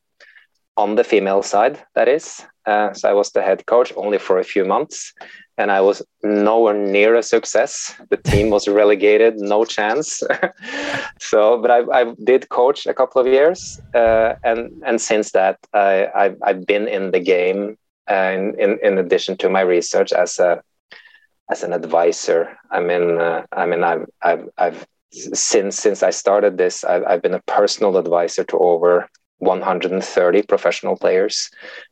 On 0.76 0.94
the 0.94 1.04
female 1.04 1.42
side, 1.42 1.78
that 1.94 2.08
is. 2.08 2.42
Uh, 2.64 2.92
so 2.92 3.08
I 3.08 3.12
was 3.12 3.30
the 3.32 3.42
head 3.42 3.66
coach 3.66 3.92
only 3.96 4.18
for 4.18 4.38
a 4.38 4.44
few 4.44 4.64
months 4.64 5.12
and 5.58 5.72
I 5.72 5.80
was 5.80 6.02
nowhere 6.22 6.74
near 6.74 7.16
a 7.16 7.22
success. 7.22 7.94
The 8.10 8.16
team 8.16 8.48
was 8.50 8.68
relegated, 8.68 9.38
no 9.38 9.64
chance. 9.64 10.22
so, 11.20 11.60
but 11.60 11.70
I, 11.70 11.80
I, 12.00 12.14
did 12.24 12.48
coach 12.48 12.86
a 12.86 12.94
couple 12.94 13.20
of 13.20 13.26
years, 13.26 13.80
uh, 13.94 14.34
and 14.44 14.82
and 14.86 15.00
since 15.00 15.32
that, 15.32 15.58
I, 15.74 16.08
I've, 16.14 16.36
I've 16.42 16.66
been 16.66 16.86
in 16.86 17.10
the 17.10 17.20
game, 17.20 17.76
and 18.06 18.54
in, 18.58 18.78
in 18.82 18.98
addition 18.98 19.36
to 19.38 19.50
my 19.50 19.62
research 19.62 20.12
as 20.12 20.38
a 20.38 20.62
as 21.50 21.64
an 21.64 21.72
advisor. 21.72 22.56
I 22.70 22.80
mean, 22.80 23.18
uh, 23.18 23.44
I 23.52 23.66
mean, 23.66 23.82
I've, 23.82 24.06
I've 24.22 24.48
I've 24.56 24.86
since 25.10 25.76
since 25.76 26.02
I 26.04 26.10
started 26.10 26.56
this, 26.56 26.84
I've, 26.84 27.04
I've 27.04 27.22
been 27.22 27.34
a 27.34 27.42
personal 27.42 27.96
advisor 27.96 28.44
to 28.44 28.58
over 28.58 29.08
130 29.38 30.42
professional 30.42 30.96
players. 30.96 31.50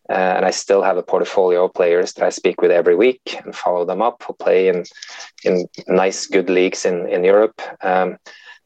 Uh, 0.09 0.13
and 0.13 0.45
I 0.45 0.51
still 0.51 0.83
have 0.83 0.97
a 0.97 1.03
portfolio 1.03 1.65
of 1.65 1.75
players 1.75 2.13
that 2.15 2.25
I 2.25 2.31
speak 2.31 2.61
with 2.61 2.71
every 2.71 2.97
week 2.97 3.41
and 3.45 3.55
follow 3.55 3.85
them 3.85 4.03
up 4.03 4.23
who 4.23 4.33
play 4.35 4.69
in, 4.69 4.85
in 5.45 5.69
nice, 5.89 6.27
good 6.27 6.51
leagues 6.51 6.85
in, 6.85 7.09
in 7.09 7.25
Europe. 7.25 7.61
Um, 7.83 8.19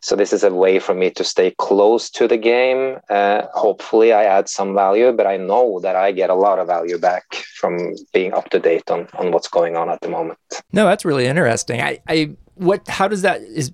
so 0.03 0.17
this 0.17 0.33
is 0.33 0.43
a 0.43 0.53
way 0.53 0.79
for 0.79 0.95
me 0.95 1.11
to 1.11 1.25
stay 1.25 1.55
close 1.59 2.09
to 2.11 2.27
the 2.27 2.39
game. 2.39 2.99
Uh, 3.11 3.43
hopefully, 3.53 4.15
I 4.15 4.25
add 4.25 4.49
some 4.49 4.75
value, 4.75 5.13
but 5.13 5.27
I 5.27 5.37
know 5.37 5.79
that 5.81 5.95
I 5.95 6.11
get 6.11 6.31
a 6.31 6.35
lot 6.35 6.59
of 6.59 6.67
value 6.67 6.97
back 6.97 7.35
from 7.35 7.95
being 8.15 8.33
up 8.33 8.49
to 8.51 8.59
date 8.59 8.91
on, 8.91 9.09
on 9.19 9.31
what's 9.31 9.49
going 9.49 9.77
on 9.77 9.91
at 9.91 10.01
the 10.01 10.09
moment. 10.09 10.39
No, 10.73 10.87
that's 10.87 11.05
really 11.05 11.27
interesting. 11.27 11.83
I, 11.83 12.01
I 12.09 12.31
what 12.55 12.89
how 12.89 13.09
does 13.09 13.23
that 13.23 13.43
is 13.43 13.73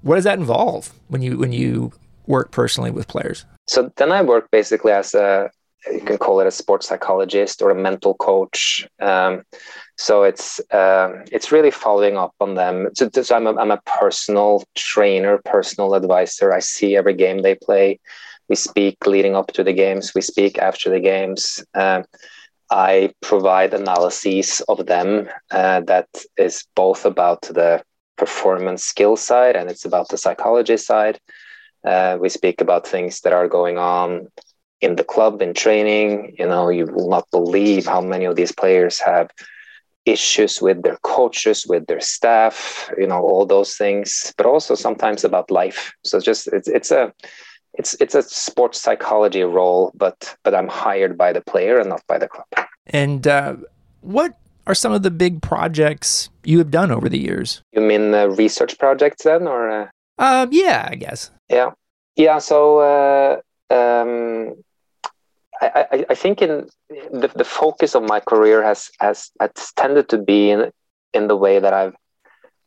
what 0.00 0.14
does 0.14 0.24
that 0.24 0.38
involve 0.38 0.92
when 1.08 1.20
you 1.20 1.36
when 1.36 1.52
you 1.52 1.92
work 2.26 2.50
personally 2.50 2.90
with 2.90 3.06
players? 3.06 3.44
So 3.66 3.90
then 3.96 4.12
I 4.12 4.22
work 4.22 4.50
basically 4.50 4.92
as 4.92 5.14
a 5.14 5.50
you 5.92 6.00
can 6.00 6.18
call 6.18 6.40
it 6.40 6.46
a 6.46 6.50
sports 6.50 6.88
psychologist 6.88 7.60
or 7.60 7.70
a 7.70 7.74
mental 7.74 8.14
coach. 8.14 8.88
Um, 9.00 9.42
so 9.96 10.22
it's 10.22 10.58
um, 10.72 11.24
it's 11.30 11.52
really 11.52 11.70
following 11.70 12.16
up 12.16 12.34
on 12.40 12.54
them. 12.54 12.88
So, 12.94 13.10
so 13.10 13.36
I'm, 13.36 13.46
a, 13.46 13.54
I'm 13.56 13.70
a 13.70 13.80
personal 13.84 14.64
trainer, 14.74 15.38
personal 15.44 15.94
advisor. 15.94 16.52
I 16.52 16.60
see 16.60 16.96
every 16.96 17.14
game 17.14 17.42
they 17.42 17.54
play. 17.54 18.00
We 18.48 18.56
speak 18.56 19.06
leading 19.06 19.36
up 19.36 19.48
to 19.52 19.64
the 19.64 19.72
games. 19.72 20.12
We 20.14 20.20
speak 20.22 20.58
after 20.58 20.90
the 20.90 21.00
games. 21.00 21.64
Um, 21.74 22.04
I 22.70 23.12
provide 23.20 23.74
analyses 23.74 24.62
of 24.68 24.86
them 24.86 25.28
uh, 25.50 25.80
that 25.82 26.08
is 26.36 26.64
both 26.74 27.04
about 27.04 27.42
the 27.42 27.82
performance 28.16 28.84
skill 28.84 29.16
side 29.16 29.56
and 29.56 29.68
it's 29.70 29.84
about 29.84 30.08
the 30.08 30.18
psychology 30.18 30.76
side. 30.76 31.18
Uh, 31.84 32.16
we 32.20 32.28
speak 32.28 32.60
about 32.60 32.86
things 32.86 33.20
that 33.20 33.32
are 33.32 33.48
going 33.48 33.78
on 33.78 34.28
in 34.80 34.96
the 34.96 35.04
club 35.04 35.42
in 35.42 35.54
training. 35.54 36.34
You 36.38 36.46
know, 36.46 36.68
you 36.68 36.86
will 36.86 37.08
not 37.08 37.30
believe 37.30 37.86
how 37.86 38.00
many 38.00 38.24
of 38.24 38.36
these 38.36 38.52
players 38.52 38.98
have 39.00 39.30
issues 40.04 40.60
with 40.60 40.82
their 40.82 40.98
coaches, 41.02 41.66
with 41.66 41.86
their 41.86 42.00
staff. 42.00 42.90
You 42.98 43.06
know, 43.06 43.20
all 43.20 43.46
those 43.46 43.76
things, 43.76 44.32
but 44.36 44.46
also 44.46 44.74
sometimes 44.74 45.24
about 45.24 45.50
life. 45.50 45.92
So 46.04 46.20
just 46.20 46.48
it's 46.48 46.68
it's 46.68 46.90
a 46.90 47.12
it's 47.74 47.94
it's 48.00 48.14
a 48.14 48.22
sports 48.22 48.80
psychology 48.80 49.42
role, 49.42 49.92
but 49.94 50.36
but 50.42 50.54
I'm 50.54 50.68
hired 50.68 51.18
by 51.18 51.32
the 51.32 51.40
player 51.40 51.78
and 51.78 51.88
not 51.88 52.02
by 52.06 52.18
the 52.18 52.28
club. 52.28 52.46
And 52.86 53.26
uh, 53.26 53.56
what 54.00 54.38
are 54.66 54.74
some 54.74 54.92
of 54.92 55.02
the 55.02 55.10
big 55.10 55.42
projects 55.42 56.30
you 56.44 56.58
have 56.58 56.70
done 56.70 56.90
over 56.90 57.08
the 57.08 57.18
years? 57.18 57.62
You 57.72 57.80
mean 57.80 58.14
uh, 58.14 58.26
research 58.26 58.78
projects 58.78 59.24
then, 59.24 59.46
or? 59.46 59.70
Uh... 59.70 59.88
Um, 60.18 60.48
yeah, 60.52 60.88
I 60.90 60.94
guess. 60.94 61.30
Yeah, 61.48 61.70
yeah. 62.16 62.38
So 62.38 62.78
uh, 62.78 63.40
um, 63.74 64.54
I, 65.60 65.86
I, 65.92 66.06
I, 66.10 66.14
think 66.14 66.40
in 66.42 66.68
the, 66.88 67.30
the 67.34 67.44
focus 67.44 67.94
of 67.94 68.04
my 68.04 68.20
career 68.20 68.62
has 68.62 68.90
has, 69.00 69.30
has 69.40 69.72
tended 69.76 70.08
to 70.10 70.18
be 70.18 70.50
in 70.50 70.70
in 71.12 71.28
the 71.28 71.36
way 71.36 71.58
that 71.58 71.72
I've 71.72 71.94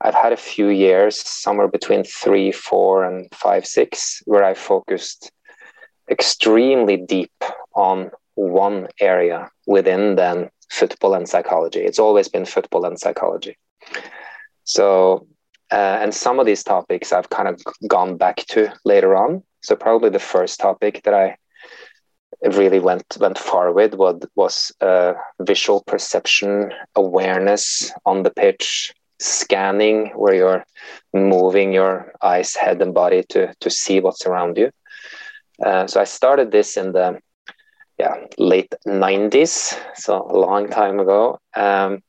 I've 0.01 0.13
had 0.13 0.33
a 0.33 0.37
few 0.37 0.67
years, 0.67 1.19
somewhere 1.19 1.67
between 1.67 2.03
three, 2.03 2.51
four, 2.51 3.03
and 3.03 3.27
five, 3.33 3.65
six, 3.65 4.21
where 4.25 4.43
I 4.43 4.53
focused 4.53 5.31
extremely 6.09 6.97
deep 6.97 7.33
on 7.73 8.11
one 8.35 8.87
area 9.01 9.49
within 9.65 10.15
then 10.15 10.49
football 10.69 11.15
and 11.15 11.27
psychology. 11.27 11.79
It's 11.79 11.99
always 11.99 12.27
been 12.27 12.45
football 12.45 12.85
and 12.85 12.99
psychology. 12.99 13.57
So 14.63 15.27
uh, 15.71 15.99
and 16.01 16.13
some 16.13 16.39
of 16.39 16.45
these 16.45 16.63
topics 16.63 17.11
I've 17.11 17.29
kind 17.29 17.47
of 17.47 17.61
gone 17.87 18.17
back 18.17 18.37
to 18.47 18.73
later 18.85 19.15
on. 19.15 19.43
So 19.61 19.75
probably 19.75 20.09
the 20.09 20.19
first 20.19 20.59
topic 20.59 21.03
that 21.03 21.13
I 21.13 21.37
really 22.41 22.79
went 22.79 23.17
went 23.19 23.37
far 23.37 23.71
with 23.71 23.95
was, 23.95 24.21
was 24.35 24.71
uh, 24.81 25.13
visual 25.41 25.83
perception 25.87 26.71
awareness 26.95 27.91
on 28.05 28.23
the 28.23 28.29
pitch, 28.29 28.93
scanning, 29.19 30.11
where 30.15 30.35
you're 30.35 30.65
moving 31.13 31.73
your 31.73 32.13
eyes, 32.21 32.55
head, 32.55 32.81
and 32.81 32.93
body 32.93 33.23
to 33.29 33.53
to 33.59 33.69
see 33.69 33.99
what's 33.99 34.25
around 34.25 34.57
you. 34.57 34.71
Uh, 35.63 35.87
so 35.87 35.99
I 35.99 36.05
started 36.05 36.51
this 36.51 36.77
in 36.77 36.91
the 36.93 37.19
yeah 37.97 38.15
late 38.37 38.73
90s, 38.85 39.77
so 39.95 40.27
a 40.29 40.37
long 40.37 40.69
time 40.69 40.99
ago. 40.99 41.39
Um, 41.55 42.03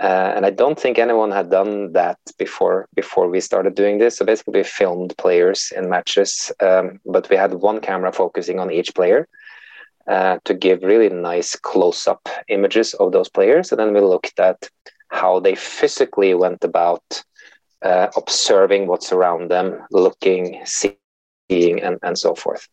uh, 0.00 0.32
and 0.34 0.46
I 0.46 0.50
don't 0.50 0.80
think 0.80 0.98
anyone 0.98 1.30
had 1.30 1.50
done 1.50 1.92
that 1.92 2.18
before 2.38 2.88
before 2.94 3.28
we 3.28 3.40
started 3.40 3.74
doing 3.74 3.98
this. 3.98 4.16
So 4.16 4.24
basically, 4.24 4.60
we 4.60 4.64
filmed 4.64 5.14
players 5.18 5.72
in 5.76 5.90
matches, 5.90 6.50
um, 6.60 7.00
but 7.04 7.28
we 7.28 7.36
had 7.36 7.52
one 7.54 7.80
camera 7.80 8.12
focusing 8.12 8.58
on 8.58 8.70
each 8.70 8.94
player 8.94 9.28
uh, 10.06 10.38
to 10.44 10.54
give 10.54 10.82
really 10.82 11.10
nice 11.10 11.54
close-up 11.54 12.28
images 12.48 12.94
of 12.94 13.12
those 13.12 13.28
players, 13.28 13.72
and 13.72 13.78
then 13.78 13.92
we 13.92 14.00
looked 14.00 14.40
at 14.40 14.68
how 15.08 15.40
they 15.40 15.54
physically 15.54 16.34
went 16.34 16.64
about 16.64 17.02
uh, 17.82 18.08
observing 18.16 18.86
what's 18.86 19.12
around 19.12 19.50
them, 19.50 19.86
looking, 19.90 20.62
seeing, 20.64 21.82
and 21.82 21.98
and 22.02 22.18
so 22.18 22.34
forth. 22.34 22.66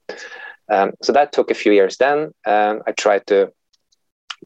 Um, 0.70 0.92
so 1.02 1.12
that 1.14 1.32
took 1.32 1.52
a 1.52 1.56
few 1.56 1.74
years. 1.74 1.98
Then 1.98 2.32
um, 2.46 2.82
I 2.88 2.92
tried 2.92 3.26
to 3.28 3.52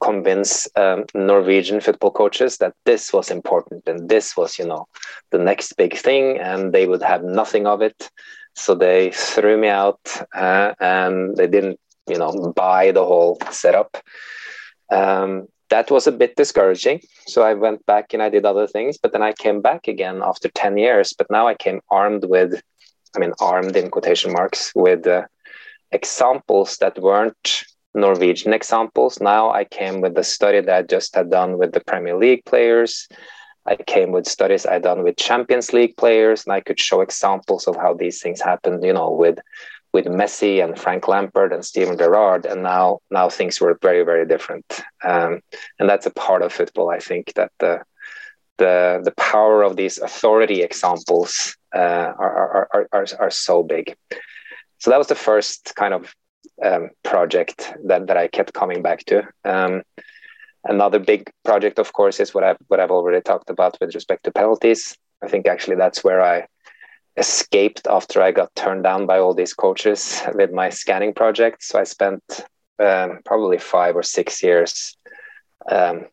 convince 0.01 0.67
um, 0.75 1.05
Norwegian 1.13 1.79
football 1.79 2.11
coaches 2.11 2.57
that 2.57 2.73
this 2.85 3.13
was 3.13 3.31
important 3.31 3.83
and 3.87 4.09
this 4.09 4.35
was, 4.35 4.57
you 4.57 4.65
know, 4.65 4.87
the 5.29 5.37
next 5.37 5.73
big 5.77 5.95
thing, 5.95 6.39
and 6.39 6.73
they 6.73 6.87
would 6.87 7.03
have 7.03 7.23
nothing 7.23 7.67
of 7.67 7.81
it. 7.81 8.09
So 8.55 8.75
they 8.75 9.11
threw 9.11 9.57
me 9.57 9.69
out, 9.69 10.01
uh, 10.35 10.73
and 10.79 11.37
they 11.37 11.47
didn't, 11.47 11.79
you 12.07 12.17
know, 12.17 12.53
buy 12.55 12.91
the 12.91 13.05
whole 13.05 13.37
setup. 13.51 13.97
Um, 14.91 15.47
that 15.69 15.89
was 15.89 16.05
a 16.05 16.11
bit 16.11 16.35
discouraging. 16.35 16.99
So 17.27 17.43
I 17.43 17.53
went 17.53 17.85
back 17.85 18.13
and 18.13 18.21
I 18.21 18.27
did 18.27 18.45
other 18.45 18.67
things, 18.67 18.97
but 18.97 19.13
then 19.13 19.23
I 19.23 19.31
came 19.31 19.61
back 19.61 19.87
again 19.87 20.21
after 20.21 20.49
10 20.49 20.77
years. 20.77 21.13
But 21.17 21.31
now 21.31 21.47
I 21.47 21.55
came 21.55 21.79
armed 21.89 22.25
with, 22.25 22.61
I 23.15 23.19
mean, 23.19 23.31
armed 23.39 23.77
in 23.77 23.89
quotation 23.89 24.33
marks, 24.33 24.73
with 24.75 25.07
uh, 25.07 25.27
examples 25.93 26.77
that 26.77 26.99
weren't 26.99 27.63
Norwegian 27.93 28.53
examples. 28.53 29.19
Now 29.19 29.51
I 29.51 29.63
came 29.65 30.01
with 30.01 30.15
the 30.15 30.23
study 30.23 30.61
that 30.61 30.75
I 30.75 30.81
just 30.83 31.15
had 31.15 31.29
done 31.29 31.57
with 31.57 31.73
the 31.73 31.81
Premier 31.81 32.17
League 32.17 32.45
players. 32.45 33.07
I 33.65 33.75
came 33.75 34.11
with 34.11 34.27
studies 34.27 34.65
I 34.65 34.79
done 34.79 35.03
with 35.03 35.17
Champions 35.17 35.71
League 35.73 35.95
players, 35.97 36.45
and 36.45 36.53
I 36.53 36.61
could 36.61 36.79
show 36.79 37.01
examples 37.01 37.67
of 37.67 37.75
how 37.75 37.93
these 37.93 38.21
things 38.21 38.41
happened. 38.41 38.83
You 38.83 38.93
know, 38.93 39.11
with 39.11 39.39
with 39.93 40.05
Messi 40.05 40.63
and 40.63 40.79
Frank 40.79 41.07
Lampard 41.07 41.53
and 41.53 41.63
Steven 41.63 41.97
Gerrard, 41.97 42.45
and 42.45 42.63
now 42.63 42.99
now 43.11 43.29
things 43.29 43.61
were 43.61 43.77
very 43.81 44.03
very 44.03 44.25
different. 44.25 44.65
Um, 45.03 45.41
and 45.79 45.87
that's 45.89 46.07
a 46.07 46.11
part 46.11 46.41
of 46.41 46.53
football. 46.53 46.89
I 46.89 46.99
think 46.99 47.33
that 47.35 47.51
the 47.59 47.83
the 48.57 49.01
the 49.03 49.13
power 49.17 49.63
of 49.63 49.75
these 49.75 49.97
authority 49.99 50.63
examples 50.63 51.55
uh, 51.75 52.13
are, 52.17 52.35
are, 52.35 52.67
are 52.73 52.87
are 52.93 53.07
are 53.19 53.31
so 53.31 53.63
big. 53.63 53.95
So 54.79 54.89
that 54.89 54.97
was 54.97 55.07
the 55.07 55.15
first 55.29 55.73
kind 55.75 55.93
of 55.93 56.15
um, 56.63 56.89
project 57.03 57.73
that, 57.85 58.07
that 58.07 58.17
I 58.17 58.27
kept 58.27 58.53
coming 58.53 58.81
back 58.81 59.05
to. 59.05 59.27
Um, 59.45 59.83
another 60.65 60.99
big 60.99 61.31
project, 61.43 61.79
of 61.79 61.93
course, 61.93 62.19
is 62.19 62.33
what 62.33 62.43
I've 62.43 62.57
what 62.67 62.79
I've 62.79 62.91
already 62.91 63.21
talked 63.21 63.49
about 63.49 63.77
with 63.79 63.95
respect 63.95 64.23
to 64.25 64.31
penalties. 64.31 64.97
I 65.23 65.27
think 65.27 65.47
actually 65.47 65.75
that's 65.75 66.03
where 66.03 66.21
I 66.21 66.47
escaped 67.17 67.87
after 67.87 68.21
I 68.21 68.31
got 68.31 68.55
turned 68.55 68.83
down 68.83 69.05
by 69.05 69.19
all 69.19 69.33
these 69.33 69.53
coaches 69.53 70.21
with 70.33 70.51
my 70.51 70.69
scanning 70.69 71.13
project. 71.13 71.63
So 71.63 71.79
I 71.79 71.83
spent 71.83 72.23
um, 72.79 73.19
probably 73.25 73.57
five 73.57 73.95
or 73.95 74.03
six 74.03 74.41
years 74.41 74.97
um, 75.69 76.05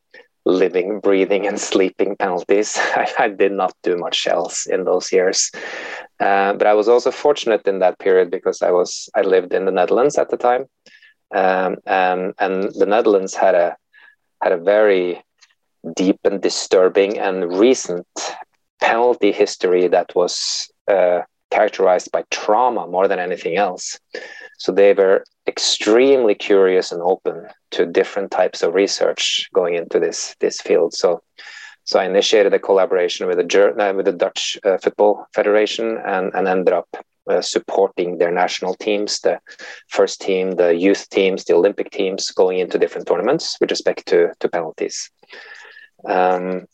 living, 0.49 0.99
breathing, 1.01 1.47
and 1.47 1.61
sleeping 1.61 2.17
penalties. 2.17 2.77
I, 2.97 3.07
I, 3.19 3.29
did 3.29 3.53
not 3.53 3.75
do 3.83 3.97
much 3.97 4.27
else 4.27 4.67
in 4.67 4.85
those 4.85 5.13
years. 5.13 5.53
Uh, 6.19 6.55
but 6.55 6.67
I 6.67 6.75
was 6.75 6.89
also 6.89 7.11
fortunate 7.11 7.69
in 7.69 7.79
that 7.81 7.99
period 7.99 8.31
because 8.31 8.63
I 8.63 8.71
was 8.71 9.09
I 9.15 9.21
lived 9.21 9.53
in 9.53 9.67
the 9.67 9.71
Netherlands 9.73 10.17
at 10.19 10.31
the 10.31 10.37
time, 10.37 10.65
um, 11.35 11.77
and 11.87 12.35
and 12.39 12.73
the 12.75 12.87
Netherlands 12.87 13.35
had 13.35 13.55
a 13.55 13.77
had 14.43 14.53
a 14.53 14.57
very 14.57 15.23
deep 15.95 16.19
and 16.25 16.41
disturbing 16.41 17.19
and 17.19 17.59
recent 17.59 18.07
penalty 18.81 19.33
history 19.33 19.87
that 19.89 20.15
was 20.15 20.71
uh, 20.91 21.21
characterized 21.51 22.11
by 22.13 22.25
trauma 22.31 22.87
more 22.87 23.09
than 23.09 23.19
anything 23.19 23.57
else. 23.57 23.99
So 24.59 24.73
they 24.73 24.93
were 24.93 25.25
extremely 25.47 26.35
curious 26.35 26.93
and 26.93 27.01
open 27.03 27.47
to 27.71 27.87
different 27.87 28.31
types 28.31 28.63
of 28.63 28.75
research 28.75 29.49
going 29.55 29.75
into 29.75 29.99
this 29.99 30.35
this 30.41 30.61
field. 30.61 30.95
So 30.95 31.23
so 31.85 31.99
I 31.99 32.05
initiated 32.05 32.53
a 32.53 32.59
collaboration 32.59 33.27
with 33.27 33.39
the 33.39 33.49
uh, 33.81 33.95
with 33.95 34.05
the 34.05 34.13
Dutch 34.13 34.59
uh, 34.63 34.77
Football 34.77 35.27
Federation 35.35 35.97
and, 36.05 36.35
and 36.35 36.47
ended 36.47 36.75
up 36.75 36.89
uh, 37.31 37.41
supporting 37.41 38.19
their 38.19 38.31
national 38.31 38.75
teams, 38.75 39.21
the 39.21 39.41
first 39.89 40.21
team, 40.21 40.53
the 40.53 40.75
youth 40.75 41.09
teams, 41.09 41.45
the 41.45 41.55
Olympic 41.55 41.91
teams, 41.91 42.31
going 42.31 42.59
into 42.59 42.79
different 42.79 43.07
tournaments 43.07 43.57
with 43.61 43.71
respect 43.71 44.07
to 44.07 44.33
to 44.41 44.49
penalties. 44.49 45.11
Um, 46.05 46.67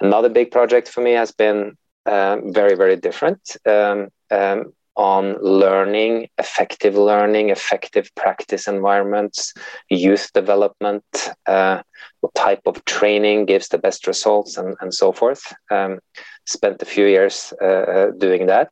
another 0.00 0.30
big 0.30 0.50
project 0.50 0.88
for 0.88 1.02
me 1.02 1.12
has 1.12 1.32
been 1.32 1.76
uh, 2.06 2.36
very 2.44 2.76
very 2.76 2.96
different. 2.96 3.56
Um, 3.66 4.08
um, 4.30 4.72
on 4.96 5.36
learning, 5.42 6.28
effective 6.38 6.94
learning, 6.94 7.50
effective 7.50 8.14
practice 8.14 8.68
environments, 8.68 9.52
youth 9.88 10.32
development, 10.32 11.04
uh, 11.46 11.82
what 12.20 12.34
type 12.34 12.60
of 12.66 12.84
training 12.84 13.44
gives 13.44 13.68
the 13.68 13.78
best 13.78 14.06
results, 14.06 14.56
and, 14.56 14.76
and 14.80 14.94
so 14.94 15.12
forth. 15.12 15.52
Um, 15.70 15.98
spent 16.46 16.80
a 16.80 16.86
few 16.86 17.06
years 17.06 17.52
uh, 17.60 17.64
uh 17.64 18.10
doing 18.18 18.46
that. 18.46 18.70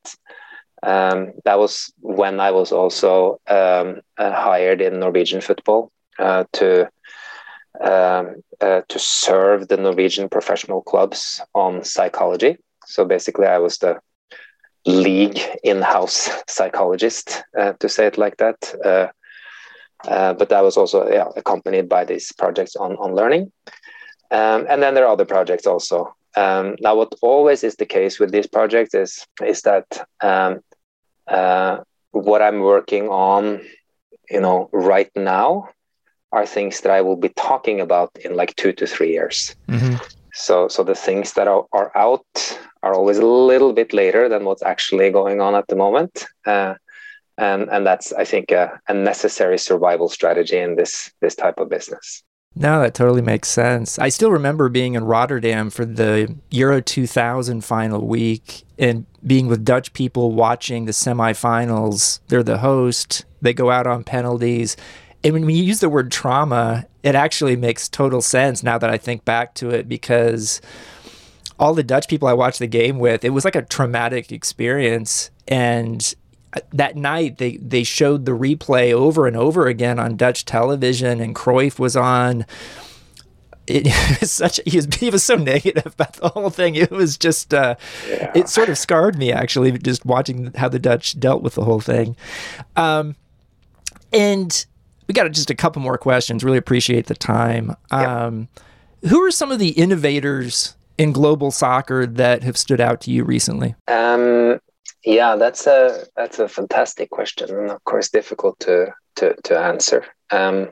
Um, 0.83 1.33
that 1.45 1.59
was 1.59 1.93
when 2.01 2.41
I 2.41 2.51
was 2.51 2.73
also 2.73 3.41
um, 3.47 4.01
uh, 4.19 4.33
hired 4.33 4.81
in 4.81 4.99
Norwegian 4.99 5.41
football 5.41 5.91
uh, 6.19 6.45
to 6.55 6.89
um, 7.81 8.43
uh, 8.61 8.83
to 8.89 8.99
serve 8.99 9.69
the 9.69 9.77
Norwegian 9.77 10.29
professional 10.29 10.83
clubs 10.83 11.41
on 11.55 11.85
psychology. 11.85 12.59
So 12.93 13.05
basically, 13.05 13.47
I 13.47 13.59
was 13.59 13.79
the 13.79 14.01
league 14.85 15.41
in-house 15.63 16.29
psychologist, 16.49 17.43
uh, 17.59 17.73
to 17.75 17.89
say 17.89 18.07
it 18.07 18.19
like 18.19 18.37
that. 18.39 18.75
Uh, 18.85 19.07
uh, 20.09 20.35
but 20.35 20.49
that 20.49 20.63
was 20.63 20.77
also 20.77 21.09
yeah, 21.09 21.29
accompanied 21.37 21.89
by 21.89 22.05
these 22.05 22.33
projects 22.33 22.77
on, 22.77 22.97
on 22.97 23.15
learning. 23.15 23.53
Um, 24.31 24.67
and 24.69 24.83
then 24.83 24.95
there 24.95 25.05
are 25.07 25.13
other 25.13 25.25
projects 25.25 25.67
also. 25.67 26.15
Um, 26.37 26.77
now, 26.81 26.97
what 26.97 27.15
always 27.23 27.63
is 27.63 27.77
the 27.77 27.87
case 27.87 28.19
with 28.19 28.33
these 28.33 28.47
projects 28.47 28.95
is, 28.95 29.27
is 29.45 29.63
that 29.63 29.87
um, 30.21 30.61
uh, 31.29 31.79
what 32.11 32.43
I'm 32.43 32.61
working 32.61 33.09
on, 33.09 33.61
you 34.31 34.41
know, 34.41 34.69
right 34.73 35.11
now 35.15 35.69
are 36.33 36.47
things 36.47 36.81
that 36.81 36.91
I 36.91 37.03
will 37.03 37.17
be 37.17 37.29
talking 37.29 37.81
about 37.81 38.11
in 38.25 38.35
like 38.35 38.57
two 38.57 38.73
to 38.73 38.87
three 38.87 39.13
years. 39.13 39.55
Mm-hmm. 39.69 39.97
So, 40.33 40.69
so 40.69 40.83
the 40.83 40.95
things 40.95 41.35
that 41.35 41.47
are, 41.47 41.67
are 41.73 41.93
out 41.95 42.59
are 42.83 42.95
always 42.95 43.19
a 43.19 43.27
little 43.27 43.73
bit 43.73 43.93
later 43.93 44.29
than 44.29 44.45
what's 44.45 44.63
actually 44.63 45.11
going 45.11 45.41
on 45.41 45.55
at 45.55 45.67
the 45.69 45.77
moment. 45.77 46.27
Uh, 46.47 46.75
and, 47.39 47.69
and 47.71 47.87
that's, 47.87 48.13
I 48.13 48.25
think, 48.25 48.51
a, 48.51 48.81
a 48.89 48.95
necessary 48.95 49.59
survival 49.59 50.09
strategy 50.09 50.59
in 50.59 50.77
this, 50.77 51.11
this 51.21 51.35
type 51.35 51.59
of 51.59 51.69
business. 51.69 52.23
No, 52.55 52.81
that 52.81 52.95
totally 52.95 53.23
makes 53.23 53.49
sense. 53.49 53.99
I 53.99 54.11
still 54.11 54.31
remember 54.31 54.69
being 54.69 54.95
in 54.95 55.05
Rotterdam 55.05 55.71
for 55.71 55.87
the 55.87 56.37
Euro 56.51 56.83
2000 56.83 57.65
final 57.65 58.07
week 58.07 58.65
and 58.79 59.07
being 59.27 59.47
with 59.47 59.65
Dutch 59.65 59.93
people 59.95 60.33
watching 60.33 60.85
the 60.85 60.93
semifinals. 60.93 62.21
They're 62.29 62.43
the 62.43 62.59
host, 62.59 63.25
they 63.41 63.55
go 63.55 63.71
out 63.71 63.87
on 63.87 64.05
penalties. 64.05 64.77
And 65.25 65.33
when 65.33 65.47
we 65.47 65.55
use 65.55 65.81
the 65.81 65.89
word 65.89 66.13
trauma, 66.13 66.87
it 67.03 67.15
actually 67.15 67.57
makes 67.57 67.89
total 67.89 68.21
sense 68.21 68.63
now 68.63 68.77
that 68.77 68.91
I 68.91 68.99
think 68.99 69.25
back 69.25 69.55
to 69.55 69.71
it 69.71 69.89
because 69.89 70.61
all 71.63 71.75
the 71.75 71.85
Dutch 71.85 72.09
people 72.09 72.27
I 72.27 72.33
watched 72.33 72.59
the 72.59 72.67
game 72.67 72.99
with, 72.99 73.25
it 73.25 73.31
was 73.31 73.45
like 73.45 73.55
a 73.55 73.63
traumatic 73.63 74.33
experience. 74.33 75.31
And 75.47 76.13
uh, 76.55 76.61
that 76.73 76.97
night 76.97 77.39
they 77.39 77.57
they 77.59 77.85
showed 77.85 78.27
the 78.27 78.33
replay 78.33 78.93
over 78.93 79.29
and 79.29 79.37
over 79.37 79.69
again 79.69 80.01
on 80.01 80.17
Dutch 80.17 80.45
television, 80.45 81.21
and 81.21 81.37
Cruyff 81.37 81.79
was 81.79 81.97
on. 81.97 82.45
It, 83.69 83.87
was 84.21 84.33
such 84.33 84.61
he 84.67 84.77
was 84.77 84.89
he 84.97 85.09
was 85.09 85.23
so 85.23 85.37
negative 85.37 85.87
about 85.87 86.15
the 86.15 86.31
whole 86.31 86.51
thing. 86.51 86.75
It 86.75 86.91
was 86.91 87.17
just 87.17 87.55
uh, 87.55 87.77
yeah. 88.09 88.33
it 88.35 88.49
sort 88.49 88.69
of 88.69 88.77
scarred 88.77 89.17
me 89.17 89.33
actually 89.33 89.71
just 89.79 90.05
watching 90.05 90.53
how 90.57 90.69
the 90.69 90.81
Dutch 90.81 91.19
dealt 91.21 91.43
with 91.43 91.55
the 91.55 91.65
whole 91.65 91.81
thing. 91.81 92.17
Um, 92.75 93.15
and 94.13 94.67
we 95.07 95.15
got 95.15 95.31
just 95.31 95.49
a 95.49 95.55
couple 95.55 95.81
more 95.81 95.97
questions. 95.97 96.43
Really 96.43 96.59
appreciate 96.59 97.07
the 97.07 97.15
time. 97.15 97.77
Um, 97.93 98.49
Who 99.09 99.23
are 99.23 99.31
some 99.31 99.53
of 99.53 99.61
the 99.61 99.71
innovators 99.71 100.75
in 101.03 101.13
global 101.13 101.51
soccer 101.51 102.07
that 102.07 102.45
have 102.45 102.57
stood 102.57 102.81
out 102.81 103.01
to 103.03 103.11
you 103.11 103.25
recently? 103.25 103.75
Um, 103.89 104.61
yeah, 105.05 105.35
that's 105.37 105.67
a 105.67 106.07
that's 106.17 106.39
a 106.39 106.49
fantastic 106.49 107.11
question, 107.11 107.51
and 107.51 107.71
of 107.71 107.83
course 107.85 108.09
difficult 108.09 108.59
to 108.61 108.95
to 109.17 109.35
to 109.43 109.59
answer. 109.59 110.07
Um, 110.31 110.71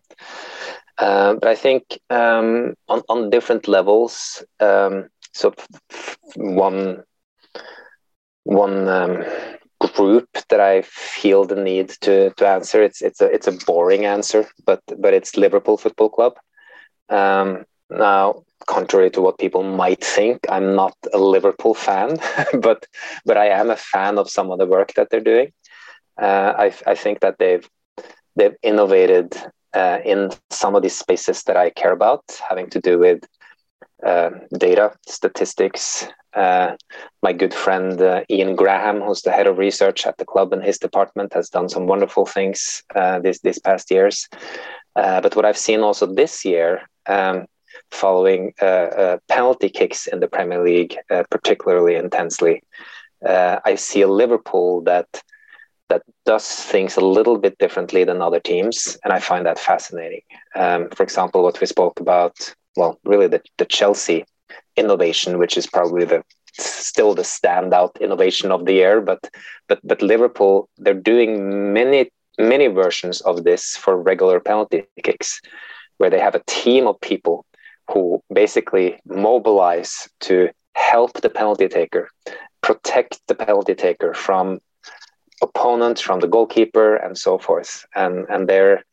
uh, 0.98 1.34
but 1.34 1.48
I 1.48 1.56
think 1.56 1.82
um, 2.10 2.74
on 2.88 3.02
on 3.08 3.30
different 3.30 3.66
levels, 3.66 4.44
um, 4.60 5.08
so 5.32 5.52
one 6.36 7.02
one 8.44 8.88
um, 8.88 9.24
group 9.94 10.28
that 10.48 10.60
I 10.60 10.82
feel 10.82 11.44
the 11.44 11.56
need 11.56 11.88
to 12.02 12.30
to 12.36 12.46
answer. 12.46 12.82
It's 12.82 13.02
it's 13.02 13.20
a 13.20 13.26
it's 13.26 13.48
a 13.48 13.58
boring 13.66 14.04
answer, 14.04 14.46
but 14.64 14.80
but 14.96 15.12
it's 15.12 15.36
Liverpool 15.36 15.76
Football 15.76 16.10
Club. 16.10 16.34
Um, 17.08 17.64
now, 17.90 18.42
contrary 18.66 19.10
to 19.10 19.20
what 19.20 19.38
people 19.38 19.62
might 19.62 20.02
think, 20.02 20.40
I'm 20.48 20.74
not 20.74 20.96
a 21.12 21.18
Liverpool 21.18 21.74
fan, 21.74 22.18
but 22.60 22.86
but 23.24 23.36
I 23.36 23.48
am 23.48 23.70
a 23.70 23.76
fan 23.76 24.18
of 24.18 24.30
some 24.30 24.50
of 24.50 24.58
the 24.58 24.66
work 24.66 24.94
that 24.94 25.10
they're 25.10 25.20
doing. 25.20 25.52
Uh, 26.20 26.52
I 26.56 26.74
I 26.86 26.94
think 26.94 27.20
that 27.20 27.38
they've 27.38 27.68
they've 28.36 28.56
innovated 28.62 29.36
uh, 29.74 29.98
in 30.04 30.30
some 30.50 30.74
of 30.74 30.82
these 30.82 30.96
spaces 30.96 31.42
that 31.44 31.56
I 31.56 31.70
care 31.70 31.92
about, 31.92 32.24
having 32.48 32.70
to 32.70 32.80
do 32.80 32.98
with 32.98 33.24
uh, 34.04 34.30
data, 34.58 34.92
statistics. 35.06 36.06
Uh, 36.32 36.76
my 37.22 37.32
good 37.32 37.52
friend 37.52 38.00
uh, 38.00 38.22
Ian 38.30 38.54
Graham, 38.54 39.00
who's 39.00 39.22
the 39.22 39.32
head 39.32 39.46
of 39.48 39.58
research 39.58 40.06
at 40.06 40.16
the 40.16 40.24
club 40.24 40.52
and 40.52 40.62
his 40.62 40.78
department, 40.78 41.32
has 41.32 41.48
done 41.48 41.68
some 41.68 41.86
wonderful 41.86 42.24
things 42.24 42.82
uh, 42.94 43.18
this 43.18 43.40
these 43.40 43.58
past 43.58 43.90
years. 43.90 44.28
Uh, 44.96 45.20
but 45.20 45.34
what 45.36 45.44
I've 45.44 45.58
seen 45.58 45.80
also 45.80 46.06
this 46.06 46.44
year, 46.44 46.82
um, 47.06 47.46
following 47.90 48.52
uh, 48.60 48.64
uh, 48.64 49.18
penalty 49.28 49.68
kicks 49.68 50.06
in 50.06 50.20
the 50.20 50.28
Premier 50.28 50.62
League, 50.62 50.96
uh, 51.10 51.24
particularly 51.30 51.94
intensely, 51.94 52.62
I 53.26 53.74
see 53.76 54.02
a 54.02 54.08
Liverpool 54.08 54.80
that 54.82 55.22
that 55.90 56.02
does 56.24 56.46
things 56.46 56.96
a 56.96 57.00
little 57.00 57.36
bit 57.36 57.58
differently 57.58 58.04
than 58.04 58.22
other 58.22 58.40
teams, 58.40 58.96
and 59.04 59.12
I 59.12 59.18
find 59.18 59.44
that 59.44 59.58
fascinating. 59.58 60.22
Um, 60.54 60.88
for 60.90 61.02
example, 61.02 61.42
what 61.42 61.60
we 61.60 61.66
spoke 61.66 61.98
about, 62.00 62.54
well, 62.76 62.98
really 63.04 63.26
the, 63.26 63.42
the 63.58 63.64
Chelsea 63.64 64.24
innovation, 64.76 65.38
which 65.38 65.56
is 65.58 65.66
probably 65.66 66.04
the 66.04 66.22
still 66.52 67.14
the 67.14 67.22
standout 67.22 68.00
innovation 68.00 68.50
of 68.52 68.64
the 68.64 68.74
year, 68.74 69.00
but 69.00 69.20
but 69.68 69.80
but 69.84 70.02
Liverpool 70.02 70.68
they're 70.78 70.94
doing 70.94 71.72
many 71.72 72.10
many 72.38 72.68
versions 72.68 73.20
of 73.22 73.44
this 73.44 73.76
for 73.76 74.00
regular 74.00 74.40
penalty 74.40 74.84
kicks, 75.02 75.40
where 75.98 76.10
they 76.10 76.20
have 76.20 76.34
a 76.34 76.42
team 76.46 76.86
of 76.86 77.00
people 77.00 77.44
who 77.92 78.22
basically 78.32 78.98
mobilize 79.06 80.08
to 80.20 80.48
help 80.74 81.20
the 81.20 81.30
penalty 81.30 81.68
taker, 81.68 82.08
protect 82.62 83.20
the 83.26 83.34
penalty 83.34 83.74
taker 83.74 84.14
from 84.14 84.60
opponents, 85.42 86.00
from 86.00 86.20
the 86.20 86.28
goalkeeper, 86.28 86.96
and 86.96 87.16
so 87.16 87.38
forth. 87.38 87.84
And 87.94 88.26
and 88.28 88.48
they're 88.48 88.84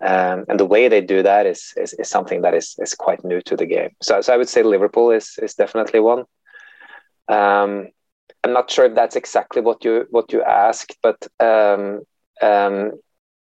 um, 0.00 0.46
and 0.48 0.58
the 0.58 0.64
way 0.64 0.88
they 0.88 1.02
do 1.02 1.22
that 1.22 1.46
is, 1.46 1.74
is, 1.76 1.92
is 1.94 2.08
something 2.08 2.40
that 2.40 2.54
is, 2.54 2.74
is 2.78 2.94
quite 2.94 3.22
new 3.22 3.42
to 3.42 3.54
the 3.54 3.66
game. 3.66 3.90
So, 4.00 4.22
so 4.22 4.32
I 4.32 4.38
would 4.38 4.48
say 4.48 4.62
Liverpool 4.62 5.10
is 5.10 5.38
is 5.42 5.54
definitely 5.54 6.00
one. 6.00 6.24
Um, 7.28 7.88
I'm 8.42 8.54
not 8.54 8.70
sure 8.70 8.86
if 8.86 8.94
that's 8.94 9.16
exactly 9.16 9.60
what 9.60 9.84
you 9.84 10.06
what 10.10 10.32
you 10.32 10.42
asked, 10.42 10.96
but 11.02 11.18
um, 11.38 12.00
um, 12.40 12.92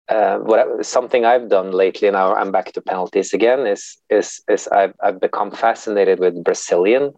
uh, 0.08 0.38
what 0.38 0.84
something 0.84 1.24
I've 1.24 1.48
done 1.48 1.70
lately 1.70 2.10
now 2.10 2.34
I'm 2.34 2.52
back 2.52 2.72
to 2.72 2.82
penalties 2.82 3.32
again 3.32 3.66
is 3.66 3.96
is 4.10 4.42
is 4.48 4.68
I've 4.68 4.94
I've 5.00 5.20
become 5.20 5.50
fascinated 5.50 6.18
with 6.18 6.44
Brazilian 6.44 7.12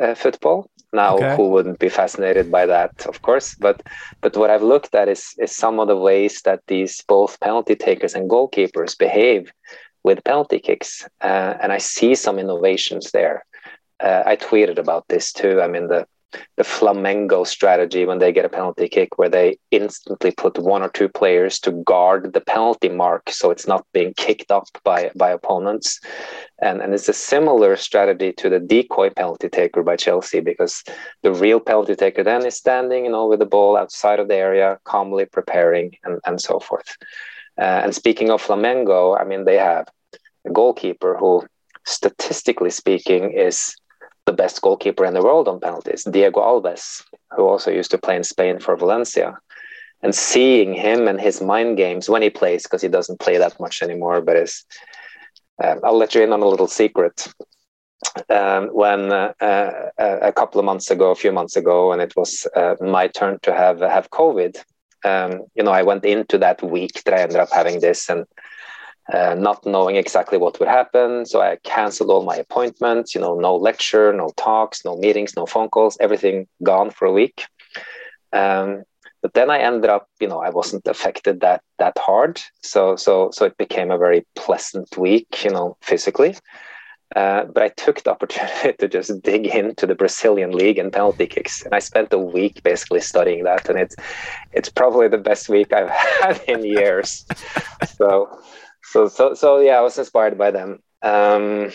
uh, 0.00 0.14
football. 0.14 0.70
Now 0.92 1.16
okay. 1.16 1.36
who 1.36 1.48
wouldn't 1.48 1.78
be 1.78 1.88
fascinated 1.88 2.50
by 2.50 2.66
that? 2.66 3.06
Of 3.06 3.22
course. 3.22 3.54
But 3.54 3.82
but 4.20 4.36
what 4.36 4.50
i've 4.50 4.62
looked 4.62 4.94
at 4.94 5.08
is 5.08 5.34
is 5.38 5.56
some 5.56 5.80
of 5.80 5.88
the 5.88 5.96
ways 5.96 6.42
that 6.42 6.60
these 6.66 7.02
both 7.08 7.40
penalty 7.40 7.74
takers 7.74 8.14
and 8.14 8.30
goalkeepers 8.30 8.98
behave 8.98 9.52
with 10.04 10.24
penalty 10.24 10.58
kicks. 10.58 11.08
Uh, 11.22 11.54
and 11.62 11.72
i 11.72 11.78
see 11.78 12.14
some 12.14 12.38
innovations 12.38 13.10
there. 13.12 13.44
Uh, 13.98 14.22
i 14.26 14.36
tweeted 14.36 14.78
about 14.78 15.08
this 15.08 15.32
too. 15.32 15.62
I 15.62 15.68
mean 15.68 15.88
the 15.88 16.06
the 16.56 16.62
Flamengo 16.62 17.46
strategy 17.46 18.04
when 18.04 18.18
they 18.18 18.32
get 18.32 18.44
a 18.44 18.48
penalty 18.48 18.88
kick, 18.88 19.18
where 19.18 19.28
they 19.28 19.58
instantly 19.70 20.30
put 20.30 20.58
one 20.58 20.82
or 20.82 20.88
two 20.88 21.08
players 21.08 21.58
to 21.60 21.72
guard 21.72 22.32
the 22.32 22.40
penalty 22.40 22.88
mark, 22.88 23.30
so 23.30 23.50
it's 23.50 23.66
not 23.66 23.86
being 23.92 24.14
kicked 24.16 24.50
up 24.50 24.66
by 24.84 25.10
by 25.16 25.30
opponents, 25.30 26.00
and 26.60 26.80
and 26.80 26.94
it's 26.94 27.08
a 27.08 27.12
similar 27.12 27.76
strategy 27.76 28.32
to 28.32 28.48
the 28.48 28.60
decoy 28.60 29.10
penalty 29.10 29.48
taker 29.48 29.82
by 29.82 29.96
Chelsea, 29.96 30.40
because 30.40 30.82
the 31.22 31.32
real 31.32 31.60
penalty 31.60 31.94
taker 31.94 32.22
then 32.22 32.46
is 32.46 32.56
standing, 32.56 33.04
you 33.04 33.10
know, 33.10 33.26
with 33.26 33.38
the 33.38 33.46
ball 33.46 33.76
outside 33.76 34.20
of 34.20 34.28
the 34.28 34.36
area, 34.36 34.78
calmly 34.84 35.26
preparing, 35.26 35.96
and 36.04 36.20
and 36.26 36.40
so 36.40 36.58
forth. 36.58 36.96
Uh, 37.58 37.80
and 37.84 37.94
speaking 37.94 38.30
of 38.30 38.42
Flamengo, 38.42 39.20
I 39.20 39.24
mean 39.24 39.44
they 39.44 39.56
have 39.58 39.86
a 40.46 40.50
goalkeeper 40.50 41.16
who, 41.16 41.42
statistically 41.84 42.70
speaking, 42.70 43.32
is 43.32 43.74
the 44.26 44.32
best 44.32 44.60
goalkeeper 44.60 45.04
in 45.04 45.14
the 45.14 45.22
world 45.22 45.48
on 45.48 45.60
penalties, 45.60 46.04
Diego 46.04 46.40
Alves, 46.40 47.04
who 47.34 47.46
also 47.46 47.70
used 47.70 47.92
to 47.92 47.98
play 47.98 48.16
in 48.16 48.24
Spain 48.24 48.58
for 48.58 48.76
Valencia. 48.76 49.38
And 50.02 50.14
seeing 50.14 50.74
him 50.74 51.08
and 51.08 51.18
his 51.20 51.40
mind 51.40 51.78
games 51.78 52.08
when 52.08 52.22
he 52.22 52.28
plays, 52.28 52.64
because 52.64 52.82
he 52.82 52.88
doesn't 52.88 53.20
play 53.20 53.38
that 53.38 53.58
much 53.58 53.82
anymore, 53.82 54.20
but 54.20 54.36
is, 54.36 54.64
uh, 55.62 55.76
I'll 55.82 55.96
let 55.96 56.14
you 56.14 56.22
in 56.22 56.32
on 56.32 56.42
a 56.42 56.48
little 56.48 56.66
secret. 56.66 57.32
Um, 58.28 58.68
when 58.68 59.10
uh, 59.10 59.32
uh, 59.40 59.90
a 59.98 60.32
couple 60.32 60.58
of 60.58 60.66
months 60.66 60.90
ago, 60.90 61.10
a 61.10 61.14
few 61.16 61.32
months 61.32 61.56
ago, 61.56 61.92
and 61.92 62.02
it 62.02 62.14
was 62.14 62.46
uh, 62.54 62.76
my 62.80 63.08
turn 63.08 63.38
to 63.42 63.54
have 63.54 63.80
have 63.80 64.10
COVID, 64.10 64.62
um, 65.04 65.46
you 65.54 65.62
know, 65.62 65.70
I 65.70 65.82
went 65.82 66.04
into 66.04 66.36
that 66.38 66.62
week 66.62 67.02
that 67.04 67.14
I 67.14 67.22
ended 67.22 67.38
up 67.38 67.50
having 67.50 67.80
this, 67.80 68.10
and 68.10 68.26
uh, 69.12 69.34
not 69.34 69.64
knowing 69.64 69.96
exactly 69.96 70.38
what 70.38 70.58
would 70.58 70.68
happen. 70.68 71.26
So 71.26 71.40
I 71.40 71.58
canceled 71.62 72.10
all 72.10 72.24
my 72.24 72.36
appointments, 72.36 73.14
you 73.14 73.20
know, 73.20 73.38
no 73.38 73.54
lecture, 73.54 74.12
no 74.12 74.32
talks, 74.36 74.84
no 74.84 74.96
meetings, 74.96 75.36
no 75.36 75.46
phone 75.46 75.68
calls, 75.68 75.96
everything 76.00 76.48
gone 76.62 76.90
for 76.90 77.06
a 77.06 77.12
week. 77.12 77.46
Um, 78.32 78.82
but 79.22 79.34
then 79.34 79.50
I 79.50 79.58
ended 79.58 79.90
up, 79.90 80.08
you 80.20 80.28
know, 80.28 80.40
I 80.40 80.50
wasn't 80.50 80.86
affected 80.86 81.40
that 81.40 81.62
that 81.78 81.96
hard. 81.98 82.40
So 82.62 82.96
so 82.96 83.30
so 83.32 83.44
it 83.44 83.56
became 83.56 83.90
a 83.90 83.98
very 83.98 84.26
pleasant 84.34 84.96
week, 84.96 85.44
you 85.44 85.50
know, 85.50 85.76
physically. 85.82 86.36
Uh, 87.14 87.44
but 87.44 87.62
I 87.62 87.68
took 87.68 88.02
the 88.02 88.10
opportunity 88.14 88.72
to 88.78 88.88
just 88.88 89.22
dig 89.22 89.46
into 89.46 89.86
the 89.86 89.94
Brazilian 89.94 90.50
league 90.50 90.78
and 90.78 90.92
penalty 90.92 91.26
kicks, 91.26 91.62
and 91.62 91.74
I 91.74 91.78
spent 91.78 92.12
a 92.12 92.18
week 92.18 92.62
basically 92.62 93.00
studying 93.00 93.44
that, 93.44 93.68
and 93.68 93.78
it's 93.78 93.94
it's 94.52 94.68
probably 94.68 95.08
the 95.08 95.18
best 95.18 95.48
week 95.48 95.72
I've 95.72 95.90
had 96.20 96.40
in 96.48 96.64
years. 96.64 97.24
so 97.96 98.40
so 98.92 99.08
so 99.08 99.34
so 99.34 99.60
yeah, 99.60 99.78
I 99.78 99.80
was 99.80 99.98
inspired 99.98 100.38
by 100.38 100.50
them. 100.50 100.80
Um, 101.02 101.70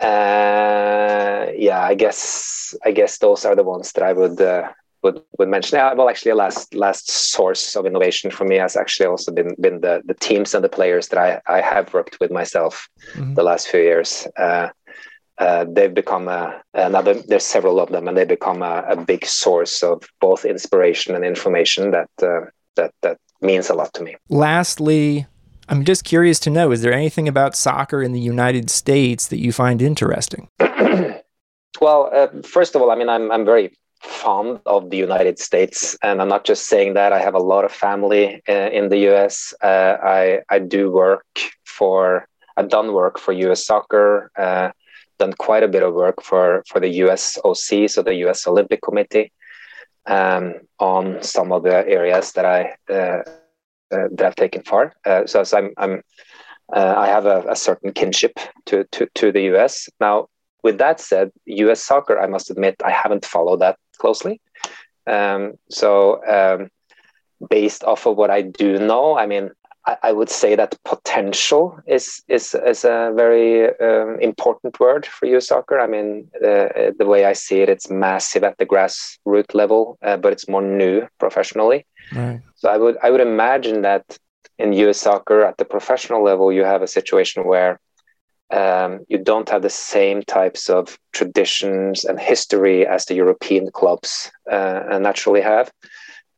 uh, 0.00 1.46
yeah, 1.56 1.80
I 1.82 1.94
guess 1.94 2.74
I 2.84 2.90
guess 2.92 3.18
those 3.18 3.44
are 3.44 3.56
the 3.56 3.62
ones 3.62 3.92
that 3.92 4.04
I 4.04 4.12
would 4.12 4.40
uh, 4.40 4.72
would 5.02 5.22
would 5.38 5.48
mention. 5.48 5.76
Yeah, 5.76 5.94
well, 5.94 6.08
actually, 6.08 6.32
a 6.32 6.34
last 6.34 6.74
last 6.74 7.10
source 7.10 7.76
of 7.76 7.86
innovation 7.86 8.30
for 8.30 8.44
me 8.44 8.56
has 8.56 8.76
actually 8.76 9.06
also 9.06 9.32
been 9.32 9.54
been 9.60 9.80
the 9.80 10.02
the 10.04 10.14
teams 10.14 10.54
and 10.54 10.64
the 10.64 10.68
players 10.68 11.08
that 11.08 11.18
I 11.18 11.40
I 11.46 11.60
have 11.60 11.92
worked 11.94 12.18
with 12.20 12.30
myself 12.30 12.88
mm-hmm. 13.14 13.34
the 13.34 13.42
last 13.42 13.68
few 13.68 13.80
years. 13.80 14.26
Uh, 14.36 14.68
uh, 15.38 15.66
they've 15.68 15.92
become 15.92 16.28
a, 16.28 16.62
another. 16.72 17.14
There's 17.14 17.44
several 17.44 17.78
of 17.78 17.90
them, 17.90 18.08
and 18.08 18.16
they 18.16 18.24
become 18.24 18.62
a, 18.62 18.84
a 18.88 18.96
big 18.96 19.26
source 19.26 19.82
of 19.82 20.02
both 20.18 20.44
inspiration 20.44 21.14
and 21.14 21.24
information 21.24 21.90
that 21.90 22.10
uh, 22.22 22.46
that 22.76 22.92
that 23.02 23.18
means 23.42 23.68
a 23.70 23.74
lot 23.74 23.92
to 23.94 24.02
me. 24.02 24.16
Lastly, 24.28 25.26
I'm 25.68 25.84
just 25.84 26.04
curious 26.04 26.38
to 26.40 26.50
know 26.50 26.70
is 26.72 26.82
there 26.82 26.92
anything 26.92 27.28
about 27.28 27.56
soccer 27.56 28.02
in 28.02 28.12
the 28.12 28.20
United 28.20 28.70
States 28.70 29.28
that 29.28 29.38
you 29.38 29.52
find 29.52 29.82
interesting? 29.82 30.48
well, 31.80 32.10
uh, 32.12 32.28
first 32.42 32.74
of 32.74 32.82
all, 32.82 32.90
I 32.90 32.94
mean, 32.94 33.08
I'm, 33.08 33.32
I'm 33.32 33.44
very 33.44 33.76
fond 34.00 34.60
of 34.66 34.90
the 34.90 34.96
United 34.96 35.38
States, 35.38 35.96
and 36.02 36.22
I'm 36.22 36.28
not 36.28 36.44
just 36.44 36.68
saying 36.68 36.94
that. 36.94 37.12
I 37.12 37.18
have 37.18 37.34
a 37.34 37.40
lot 37.40 37.64
of 37.64 37.72
family 37.72 38.42
uh, 38.48 38.70
in 38.70 38.88
the 38.90 39.08
US. 39.10 39.52
Uh, 39.62 39.96
I, 40.02 40.40
I 40.48 40.60
do 40.60 40.90
work 40.90 41.26
for, 41.64 42.28
I've 42.56 42.68
done 42.68 42.92
work 42.92 43.18
for 43.18 43.32
US 43.32 43.66
soccer, 43.66 44.30
uh, 44.36 44.70
done 45.18 45.32
quite 45.32 45.62
a 45.64 45.68
bit 45.68 45.82
of 45.82 45.94
work 45.94 46.22
for, 46.22 46.62
for 46.68 46.78
the 46.78 46.90
US 47.04 47.38
OC, 47.44 47.90
so 47.90 48.02
the 48.02 48.14
US 48.26 48.46
Olympic 48.46 48.82
Committee. 48.82 49.32
Um, 50.08 50.54
on 50.78 51.20
some 51.20 51.50
of 51.50 51.64
the 51.64 51.84
areas 51.88 52.30
that 52.34 52.44
I 52.44 52.76
uh, 53.92 54.08
that 54.12 54.26
I've 54.26 54.36
taken 54.36 54.62
far. 54.62 54.94
Uh, 55.04 55.26
so, 55.26 55.44
so 55.44 55.58
I'm, 55.58 55.70
I'm 55.76 56.02
uh, 56.74 56.94
I 56.96 57.06
have 57.06 57.26
a, 57.26 57.44
a, 57.48 57.54
certain 57.54 57.92
kinship 57.92 58.40
to, 58.66 58.84
to, 58.90 59.06
to 59.14 59.30
the 59.30 59.54
US. 59.54 59.88
Now, 60.00 60.26
with 60.64 60.78
that 60.78 61.00
said, 61.00 61.30
US 61.46 61.84
soccer, 61.84 62.18
I 62.18 62.26
must 62.26 62.50
admit, 62.50 62.74
I 62.84 62.90
haven't 62.90 63.24
followed 63.24 63.60
that 63.60 63.78
closely. 63.98 64.40
Um, 65.06 65.54
so, 65.70 66.20
um, 66.26 66.70
based 67.48 67.84
off 67.84 68.06
of 68.06 68.16
what 68.16 68.30
I 68.30 68.42
do 68.42 68.78
know, 68.78 69.16
I 69.16 69.26
mean, 69.26 69.50
I, 70.02 70.12
would 70.12 70.30
say 70.30 70.56
that 70.56 70.76
potential 70.84 71.78
is 71.86 72.22
is 72.28 72.54
is 72.66 72.84
a 72.84 73.12
very 73.14 73.68
um, 73.78 74.18
important 74.20 74.80
word 74.80 75.06
for 75.06 75.26
US 75.26 75.46
soccer. 75.48 75.78
I 75.78 75.86
mean, 75.86 76.28
uh, 76.36 76.90
the 76.98 77.06
way 77.06 77.24
I 77.24 77.34
see 77.34 77.60
it, 77.60 77.68
it's 77.68 77.88
massive 77.88 78.42
at 78.42 78.58
the 78.58 78.66
grassroots 78.66 79.54
level, 79.54 79.96
uh, 80.02 80.16
but 80.16 80.32
it's 80.32 80.48
more 80.48 80.62
new 80.62 81.06
professionally. 81.18 81.86
Right. 82.12 82.40
So 82.56 82.68
I 82.68 82.76
would 82.78 82.96
I 83.02 83.10
would 83.10 83.20
imagine 83.20 83.82
that 83.82 84.18
in 84.58 84.72
US 84.72 84.98
soccer 84.98 85.44
at 85.44 85.56
the 85.58 85.64
professional 85.64 86.22
level, 86.22 86.52
you 86.52 86.64
have 86.64 86.82
a 86.82 86.88
situation 86.88 87.44
where 87.44 87.78
um, 88.50 89.00
you 89.08 89.18
don't 89.18 89.48
have 89.48 89.62
the 89.62 89.70
same 89.70 90.22
types 90.22 90.68
of 90.68 90.98
traditions 91.12 92.04
and 92.04 92.18
history 92.18 92.86
as 92.86 93.04
the 93.04 93.14
European 93.14 93.70
clubs 93.70 94.30
uh, 94.50 94.98
naturally 95.00 95.42
have. 95.42 95.70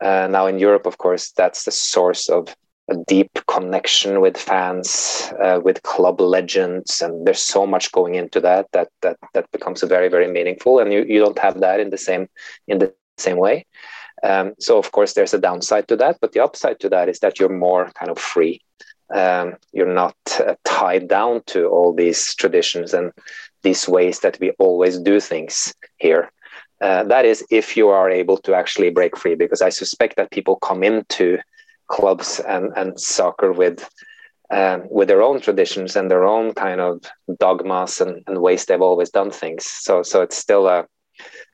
Uh, 0.01 0.29
now 0.31 0.47
in 0.47 0.59
Europe, 0.59 0.87
of 0.87 0.99
course, 0.99 1.33
that's 1.33 1.65
the 1.65 1.71
source 1.71 2.29
of 2.29 2.55
a 2.89 2.97
deep 3.07 3.31
connection 3.47 4.21
with 4.21 4.37
fans, 4.37 5.33
uh, 5.43 5.61
with 5.63 5.83
club 5.83 6.21
legends, 6.21 7.01
and 7.03 7.27
there's 7.27 7.43
so 7.43 7.67
much 7.67 7.93
going 7.93 8.15
into 8.15 8.41
that 8.41 8.67
that 8.73 8.89
that 9.03 9.17
that 9.35 9.51
becomes 9.53 9.83
very 9.83 10.09
very 10.09 10.29
meaningful. 10.29 10.79
And 10.79 10.93
you, 10.93 11.05
you 11.05 11.21
don't 11.21 11.39
have 11.39 11.61
that 11.61 11.81
in 11.81 11.91
the 11.91 11.99
same 11.99 12.29
in 12.67 12.79
the 12.79 12.93
same 13.19 13.37
way. 13.37 13.67
Um, 14.23 14.55
so 14.59 14.79
of 14.79 14.91
course 14.93 15.13
there's 15.13 15.35
a 15.35 15.39
downside 15.39 15.87
to 15.89 15.97
that, 15.97 16.19
but 16.21 16.33
the 16.33 16.41
upside 16.41 16.81
to 16.81 16.89
that 16.89 17.09
is 17.09 17.21
that 17.21 17.39
you're 17.39 17.49
more 17.49 17.91
kind 17.99 18.11
of 18.11 18.19
free. 18.19 18.61
Um, 19.15 19.57
you're 19.73 19.95
not 19.95 20.17
uh, 20.41 20.55
tied 20.65 21.09
down 21.09 21.43
to 21.47 21.67
all 21.69 21.95
these 21.95 22.35
traditions 22.35 22.93
and 22.95 23.13
these 23.63 23.89
ways 23.89 24.21
that 24.21 24.39
we 24.41 24.51
always 24.59 24.99
do 24.99 25.21
things 25.21 25.75
here. 25.97 26.31
Uh, 26.81 27.03
that 27.05 27.25
is 27.25 27.45
if 27.51 27.77
you 27.77 27.89
are 27.89 28.11
able 28.11 28.37
to 28.39 28.55
actually 28.55 28.91
break 28.91 29.17
free, 29.17 29.35
because 29.35 29.63
I 29.63 29.71
suspect 29.71 30.17
that 30.17 30.31
people 30.31 30.57
come 30.57 30.83
into 30.83 31.39
clubs 31.89 32.41
and, 32.41 32.73
and 32.77 33.01
soccer 33.01 33.53
with 33.53 33.89
um, 34.51 34.85
with 34.91 35.09
their 35.09 35.21
own 35.23 35.41
traditions 35.41 35.95
and 35.95 36.11
their 36.11 36.25
own 36.25 36.55
kind 36.55 36.81
of 36.81 37.03
dogmas 37.39 38.01
and, 38.01 38.23
and 38.27 38.41
ways 38.41 38.65
they've 38.65 38.81
always 38.81 39.11
done 39.11 39.31
things. 39.31 39.65
So 39.65 40.03
so 40.03 40.23
it's 40.23 40.37
still 40.37 40.69
a 40.69 40.87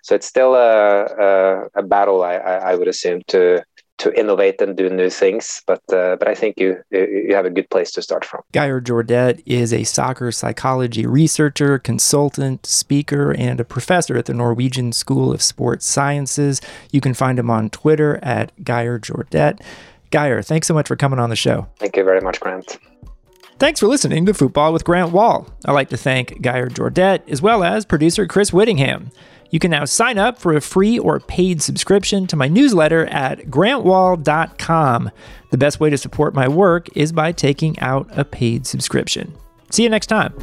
so 0.02 0.14
it's 0.14 0.26
still 0.26 0.54
a 0.54 1.04
a, 1.04 1.64
a 1.76 1.82
battle 1.82 2.22
I, 2.22 2.34
I 2.36 2.74
would 2.74 2.88
assume 2.88 3.22
to 3.28 3.64
to 3.96 4.18
innovate 4.18 4.60
and 4.60 4.76
do 4.76 4.88
new 4.90 5.08
things. 5.08 5.62
But 5.66 5.82
uh, 5.92 6.16
but 6.16 6.28
I 6.28 6.34
think 6.34 6.58
you 6.58 6.82
you 6.90 7.34
have 7.34 7.46
a 7.46 7.50
good 7.50 7.70
place 7.70 7.90
to 7.92 8.02
start 8.02 8.24
from. 8.24 8.42
Geir 8.52 8.80
Jordet 8.80 9.42
is 9.46 9.72
a 9.72 9.84
soccer 9.84 10.32
psychology 10.32 11.06
researcher, 11.06 11.78
consultant, 11.78 12.66
speaker, 12.66 13.32
and 13.32 13.60
a 13.60 13.64
professor 13.64 14.16
at 14.16 14.26
the 14.26 14.34
Norwegian 14.34 14.92
School 14.92 15.32
of 15.32 15.42
Sports 15.42 15.86
Sciences. 15.86 16.60
You 16.90 17.00
can 17.00 17.14
find 17.14 17.38
him 17.38 17.50
on 17.50 17.70
Twitter 17.70 18.18
at 18.22 18.52
Geir 18.62 18.98
Jordet. 18.98 19.60
Geir, 20.14 20.42
thanks 20.42 20.68
so 20.68 20.74
much 20.74 20.86
for 20.86 20.94
coming 20.94 21.18
on 21.18 21.28
the 21.28 21.36
show. 21.36 21.66
Thank 21.80 21.96
you 21.96 22.04
very 22.04 22.20
much, 22.20 22.38
Grant. 22.38 22.78
Thanks 23.58 23.80
for 23.80 23.88
listening 23.88 24.26
to 24.26 24.34
Football 24.34 24.72
with 24.72 24.84
Grant 24.84 25.10
Wahl. 25.10 25.48
I'd 25.64 25.72
like 25.72 25.88
to 25.88 25.96
thank 25.96 26.40
Geir 26.40 26.68
Jordet 26.68 27.28
as 27.28 27.42
well 27.42 27.64
as 27.64 27.84
producer 27.84 28.26
Chris 28.26 28.52
Whittingham. 28.52 29.10
You 29.50 29.58
can 29.58 29.72
now 29.72 29.84
sign 29.84 30.16
up 30.16 30.38
for 30.38 30.54
a 30.54 30.60
free 30.60 31.00
or 31.00 31.18
paid 31.18 31.62
subscription 31.62 32.28
to 32.28 32.36
my 32.36 32.46
newsletter 32.46 33.06
at 33.06 33.46
grantwahl.com. 33.46 35.10
The 35.50 35.58
best 35.58 35.80
way 35.80 35.90
to 35.90 35.98
support 35.98 36.32
my 36.32 36.46
work 36.46 36.96
is 36.96 37.10
by 37.10 37.32
taking 37.32 37.76
out 37.80 38.08
a 38.12 38.24
paid 38.24 38.66
subscription. 38.68 39.34
See 39.70 39.82
you 39.82 39.88
next 39.88 40.06
time. 40.06 40.34